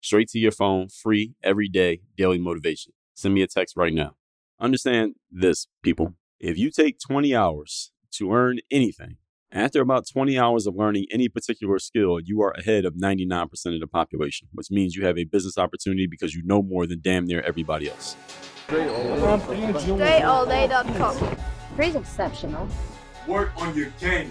Straight 0.00 0.28
to 0.30 0.38
your 0.38 0.52
phone, 0.52 0.88
free 0.88 1.34
every 1.42 1.68
day, 1.68 2.00
daily 2.16 2.38
motivation. 2.38 2.92
Send 3.14 3.34
me 3.34 3.42
a 3.42 3.46
text 3.46 3.76
right 3.76 3.92
now. 3.92 4.14
Understand 4.58 5.16
this, 5.30 5.66
people. 5.82 6.14
If 6.38 6.56
you 6.56 6.70
take 6.70 6.98
20 6.98 7.34
hours 7.34 7.92
to 8.12 8.30
learn 8.30 8.60
anything, 8.70 9.16
after 9.52 9.82
about 9.82 10.08
20 10.08 10.38
hours 10.38 10.66
of 10.66 10.76
learning 10.76 11.06
any 11.10 11.28
particular 11.28 11.78
skill, 11.78 12.18
you 12.20 12.40
are 12.40 12.52
ahead 12.52 12.84
of 12.84 12.94
99% 12.94 13.50
of 13.74 13.80
the 13.80 13.86
population, 13.86 14.48
which 14.52 14.70
means 14.70 14.94
you 14.94 15.04
have 15.04 15.18
a 15.18 15.24
business 15.24 15.58
opportunity 15.58 16.06
because 16.06 16.34
you 16.34 16.42
know 16.44 16.62
more 16.62 16.86
than 16.86 17.00
damn 17.02 17.26
near 17.26 17.42
everybody 17.42 17.90
else. 17.90 18.16
DreAllDay.com. 18.68 21.36
Pretty 21.74 21.98
exceptional. 21.98 22.68
Work 23.26 23.60
on 23.60 23.76
your 23.76 23.88
game. 24.00 24.30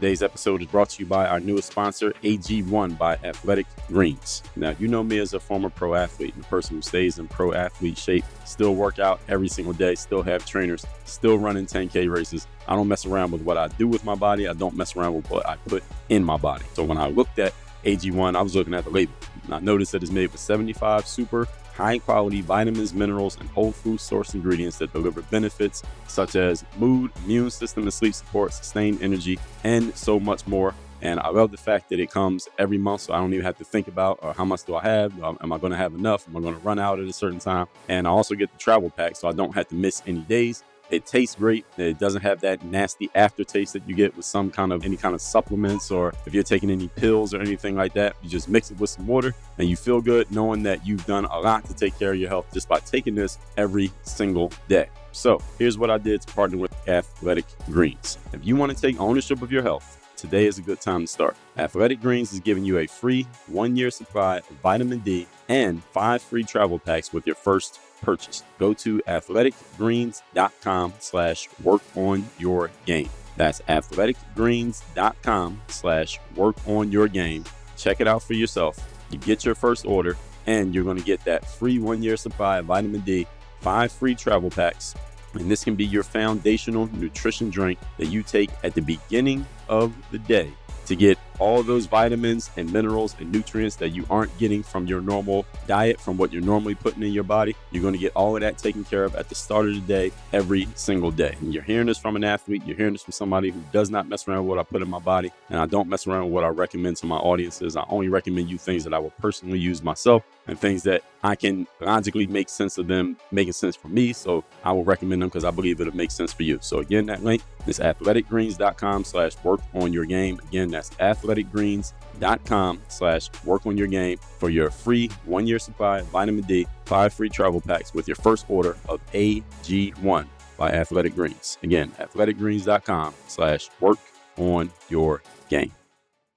Today's 0.00 0.22
episode 0.22 0.62
is 0.62 0.66
brought 0.66 0.88
to 0.88 1.02
you 1.02 1.06
by 1.06 1.26
our 1.26 1.40
newest 1.40 1.72
sponsor, 1.72 2.14
AG1 2.22 2.96
by 2.96 3.18
Athletic 3.22 3.66
Greens. 3.86 4.42
Now, 4.56 4.74
you 4.78 4.88
know 4.88 5.02
me 5.02 5.18
as 5.18 5.34
a 5.34 5.38
former 5.38 5.68
pro 5.68 5.94
athlete 5.94 6.34
and 6.34 6.42
a 6.42 6.48
person 6.48 6.76
who 6.76 6.80
stays 6.80 7.18
in 7.18 7.28
pro 7.28 7.52
athlete 7.52 7.98
shape, 7.98 8.24
still 8.46 8.74
work 8.74 8.98
out 8.98 9.20
every 9.28 9.48
single 9.48 9.74
day, 9.74 9.94
still 9.94 10.22
have 10.22 10.46
trainers, 10.46 10.86
still 11.04 11.36
running 11.36 11.66
10K 11.66 12.10
races. 12.10 12.46
I 12.66 12.76
don't 12.76 12.88
mess 12.88 13.04
around 13.04 13.32
with 13.32 13.42
what 13.42 13.58
I 13.58 13.68
do 13.68 13.86
with 13.86 14.02
my 14.02 14.14
body. 14.14 14.48
I 14.48 14.54
don't 14.54 14.74
mess 14.74 14.96
around 14.96 15.16
with 15.16 15.28
what 15.30 15.46
I 15.46 15.56
put 15.68 15.84
in 16.08 16.24
my 16.24 16.38
body. 16.38 16.64
So 16.72 16.82
when 16.82 16.96
I 16.96 17.08
looked 17.08 17.38
at 17.38 17.52
AG1, 17.84 18.36
I 18.36 18.40
was 18.40 18.56
looking 18.56 18.72
at 18.72 18.84
the 18.84 18.90
label. 18.90 19.12
And 19.44 19.54
I 19.54 19.58
noticed 19.58 19.92
that 19.92 20.02
it's 20.02 20.10
made 20.10 20.32
with 20.32 20.40
75 20.40 21.06
super 21.06 21.46
high 21.80 21.98
quality 21.98 22.40
vitamins, 22.42 22.92
minerals, 22.92 23.38
and 23.40 23.48
whole 23.50 23.72
food 23.72 24.00
source 24.00 24.34
ingredients 24.34 24.78
that 24.78 24.92
deliver 24.92 25.22
benefits 25.22 25.82
such 26.06 26.36
as 26.36 26.64
mood, 26.78 27.10
immune 27.24 27.50
system, 27.50 27.84
and 27.84 27.92
sleep 27.92 28.14
support, 28.14 28.52
sustained 28.52 29.02
energy, 29.02 29.38
and 29.64 29.96
so 29.96 30.20
much 30.20 30.46
more. 30.46 30.74
And 31.02 31.18
I 31.18 31.28
love 31.30 31.50
the 31.50 31.56
fact 31.56 31.88
that 31.88 31.98
it 31.98 32.10
comes 32.10 32.46
every 32.58 32.76
month, 32.76 33.00
so 33.02 33.14
I 33.14 33.18
don't 33.18 33.32
even 33.32 33.46
have 33.46 33.56
to 33.56 33.64
think 33.64 33.88
about 33.88 34.18
or 34.20 34.34
how 34.34 34.44
much 34.44 34.64
do 34.64 34.74
I 34.76 34.82
have? 34.82 35.18
Am 35.22 35.52
I 35.52 35.56
going 35.56 35.70
to 35.70 35.76
have 35.78 35.94
enough? 35.94 36.28
Am 36.28 36.36
I 36.36 36.40
going 36.40 36.54
to 36.54 36.60
run 36.60 36.78
out 36.78 37.00
at 37.00 37.08
a 37.08 37.12
certain 37.12 37.38
time? 37.38 37.66
And 37.88 38.06
I 38.06 38.10
also 38.10 38.34
get 38.34 38.52
the 38.52 38.58
travel 38.58 38.90
pack, 38.90 39.16
so 39.16 39.26
I 39.26 39.32
don't 39.32 39.54
have 39.54 39.68
to 39.68 39.74
miss 39.74 40.02
any 40.06 40.20
days. 40.20 40.62
It 40.90 41.06
tastes 41.06 41.36
great. 41.36 41.64
It 41.76 41.98
doesn't 41.98 42.22
have 42.22 42.40
that 42.40 42.64
nasty 42.64 43.10
aftertaste 43.14 43.74
that 43.74 43.88
you 43.88 43.94
get 43.94 44.16
with 44.16 44.24
some 44.24 44.50
kind 44.50 44.72
of 44.72 44.84
any 44.84 44.96
kind 44.96 45.14
of 45.14 45.20
supplements 45.20 45.90
or 45.90 46.12
if 46.26 46.34
you're 46.34 46.42
taking 46.42 46.70
any 46.70 46.88
pills 46.88 47.32
or 47.32 47.40
anything 47.40 47.76
like 47.76 47.92
that. 47.94 48.16
You 48.22 48.28
just 48.28 48.48
mix 48.48 48.70
it 48.72 48.78
with 48.80 48.90
some 48.90 49.06
water 49.06 49.34
and 49.58 49.68
you 49.68 49.76
feel 49.76 50.00
good 50.00 50.30
knowing 50.32 50.64
that 50.64 50.84
you've 50.84 51.06
done 51.06 51.26
a 51.26 51.38
lot 51.38 51.64
to 51.66 51.74
take 51.74 51.96
care 51.98 52.12
of 52.12 52.18
your 52.18 52.28
health 52.28 52.46
just 52.52 52.68
by 52.68 52.80
taking 52.80 53.14
this 53.14 53.38
every 53.56 53.92
single 54.02 54.52
day. 54.68 54.88
So 55.12 55.40
here's 55.58 55.78
what 55.78 55.90
I 55.90 55.98
did 55.98 56.22
to 56.22 56.34
partner 56.34 56.58
with 56.58 56.72
Athletic 56.88 57.46
Greens. 57.66 58.18
If 58.32 58.44
you 58.44 58.56
want 58.56 58.74
to 58.74 58.80
take 58.80 59.00
ownership 59.00 59.42
of 59.42 59.52
your 59.52 59.62
health, 59.62 59.99
today 60.20 60.46
is 60.46 60.58
a 60.58 60.62
good 60.62 60.80
time 60.80 61.02
to 61.02 61.06
start. 61.06 61.36
Athletic 61.56 62.00
Greens 62.00 62.32
is 62.32 62.40
giving 62.40 62.64
you 62.64 62.78
a 62.78 62.86
free 62.86 63.26
one 63.46 63.74
year 63.74 63.90
supply 63.90 64.38
of 64.38 64.46
vitamin 64.62 64.98
D 64.98 65.26
and 65.48 65.82
five 65.82 66.20
free 66.20 66.44
travel 66.44 66.78
packs 66.78 67.12
with 67.12 67.26
your 67.26 67.36
first 67.36 67.80
purchase. 68.02 68.42
Go 68.58 68.74
to 68.74 69.00
athleticgreens.com 69.08 70.92
slash 70.98 71.48
work 71.62 71.82
on 71.96 72.26
your 72.38 72.70
game. 72.84 73.08
That's 73.36 73.60
athleticgreens.com 73.62 75.62
slash 75.68 76.20
work 76.36 76.56
on 76.66 76.92
your 76.92 77.08
game. 77.08 77.44
Check 77.76 78.00
it 78.00 78.08
out 78.08 78.22
for 78.22 78.34
yourself. 78.34 78.78
You 79.10 79.18
get 79.18 79.44
your 79.44 79.54
first 79.54 79.86
order 79.86 80.16
and 80.46 80.74
you're 80.74 80.84
going 80.84 80.98
to 80.98 81.04
get 81.04 81.24
that 81.24 81.46
free 81.46 81.78
one 81.78 82.02
year 82.02 82.16
supply 82.16 82.58
of 82.58 82.66
vitamin 82.66 83.00
D, 83.00 83.26
five 83.60 83.90
free 83.90 84.14
travel 84.14 84.50
packs. 84.50 84.94
And 85.34 85.50
this 85.50 85.64
can 85.64 85.74
be 85.74 85.84
your 85.84 86.02
foundational 86.02 86.86
nutrition 86.92 87.50
drink 87.50 87.78
that 87.98 88.06
you 88.06 88.22
take 88.22 88.50
at 88.62 88.74
the 88.74 88.82
beginning 88.82 89.46
of 89.68 89.94
the 90.10 90.18
day 90.18 90.52
to 90.86 90.96
get 90.96 91.18
all 91.40 91.62
those 91.62 91.86
vitamins 91.86 92.50
and 92.56 92.72
minerals 92.72 93.16
and 93.18 93.32
nutrients 93.32 93.76
that 93.76 93.90
you 93.90 94.06
aren't 94.10 94.36
getting 94.38 94.62
from 94.62 94.86
your 94.86 95.00
normal 95.00 95.46
diet, 95.66 96.00
from 96.00 96.16
what 96.16 96.32
you're 96.32 96.42
normally 96.42 96.74
putting 96.74 97.02
in 97.02 97.12
your 97.12 97.24
body. 97.24 97.56
You're 97.72 97.82
going 97.82 97.94
to 97.94 97.98
get 97.98 98.12
all 98.14 98.36
of 98.36 98.42
that 98.42 98.58
taken 98.58 98.84
care 98.84 99.04
of 99.04 99.16
at 99.16 99.28
the 99.28 99.34
start 99.34 99.66
of 99.66 99.74
the 99.74 99.80
day, 99.80 100.12
every 100.32 100.68
single 100.74 101.10
day. 101.10 101.36
And 101.40 101.52
you're 101.52 101.62
hearing 101.62 101.86
this 101.86 101.98
from 101.98 102.16
an 102.16 102.24
athlete, 102.24 102.62
you're 102.64 102.76
hearing 102.76 102.92
this 102.92 103.02
from 103.02 103.12
somebody 103.12 103.50
who 103.50 103.60
does 103.72 103.90
not 103.90 104.08
mess 104.08 104.28
around 104.28 104.44
with 104.44 104.50
what 104.50 104.58
I 104.58 104.62
put 104.62 104.82
in 104.82 104.90
my 104.90 104.98
body, 104.98 105.32
and 105.48 105.58
I 105.58 105.66
don't 105.66 105.88
mess 105.88 106.06
around 106.06 106.24
with 106.24 106.32
what 106.32 106.44
I 106.44 106.48
recommend 106.48 106.96
to 106.98 107.06
my 107.06 107.16
audiences. 107.16 107.76
I 107.76 107.84
only 107.88 108.08
recommend 108.08 108.48
you 108.48 108.58
things 108.58 108.84
that 108.84 108.94
I 108.94 108.98
will 108.98 109.10
personally 109.10 109.58
use 109.58 109.82
myself 109.82 110.22
and 110.46 110.58
things 110.58 110.82
that 110.82 111.02
I 111.22 111.36
can 111.36 111.66
logically 111.80 112.26
make 112.26 112.48
sense 112.48 112.78
of 112.78 112.86
them 112.86 113.16
making 113.30 113.52
sense 113.52 113.76
for 113.76 113.88
me. 113.88 114.12
So 114.12 114.44
I 114.64 114.72
will 114.72 114.84
recommend 114.84 115.22
them 115.22 115.28
because 115.28 115.44
I 115.44 115.50
believe 115.50 115.80
it'll 115.80 115.96
make 115.96 116.10
sense 116.10 116.32
for 116.32 116.42
you. 116.42 116.58
So 116.62 116.78
again, 116.78 117.06
that 117.06 117.22
link 117.22 117.42
is 117.66 117.78
athleticgreens.com 117.78 119.04
slash 119.04 119.32
work 119.44 119.60
on 119.74 119.92
your 119.92 120.04
game. 120.06 120.40
Again, 120.48 120.70
that's 120.70 120.90
athleticgreens.com 121.30 122.82
slash 122.88 123.30
work 123.44 123.66
on 123.66 123.76
your 123.76 123.86
game 123.86 124.18
for 124.38 124.50
your 124.50 124.70
free 124.70 125.08
one 125.24 125.46
year 125.46 125.58
supply 125.58 126.00
of 126.00 126.06
vitamin 126.06 126.44
D, 126.44 126.66
five 126.86 127.12
free 127.12 127.28
travel 127.28 127.60
packs 127.60 127.94
with 127.94 128.08
your 128.08 128.16
first 128.16 128.46
order 128.48 128.76
of 128.88 129.00
AG1 129.12 130.26
by 130.56 130.70
Athletic 130.70 131.14
Greens. 131.14 131.58
Again, 131.62 131.90
athleticgreens.com 131.98 133.14
slash 133.28 133.70
work 133.80 133.98
on 134.36 134.70
your 134.88 135.22
game. 135.48 135.72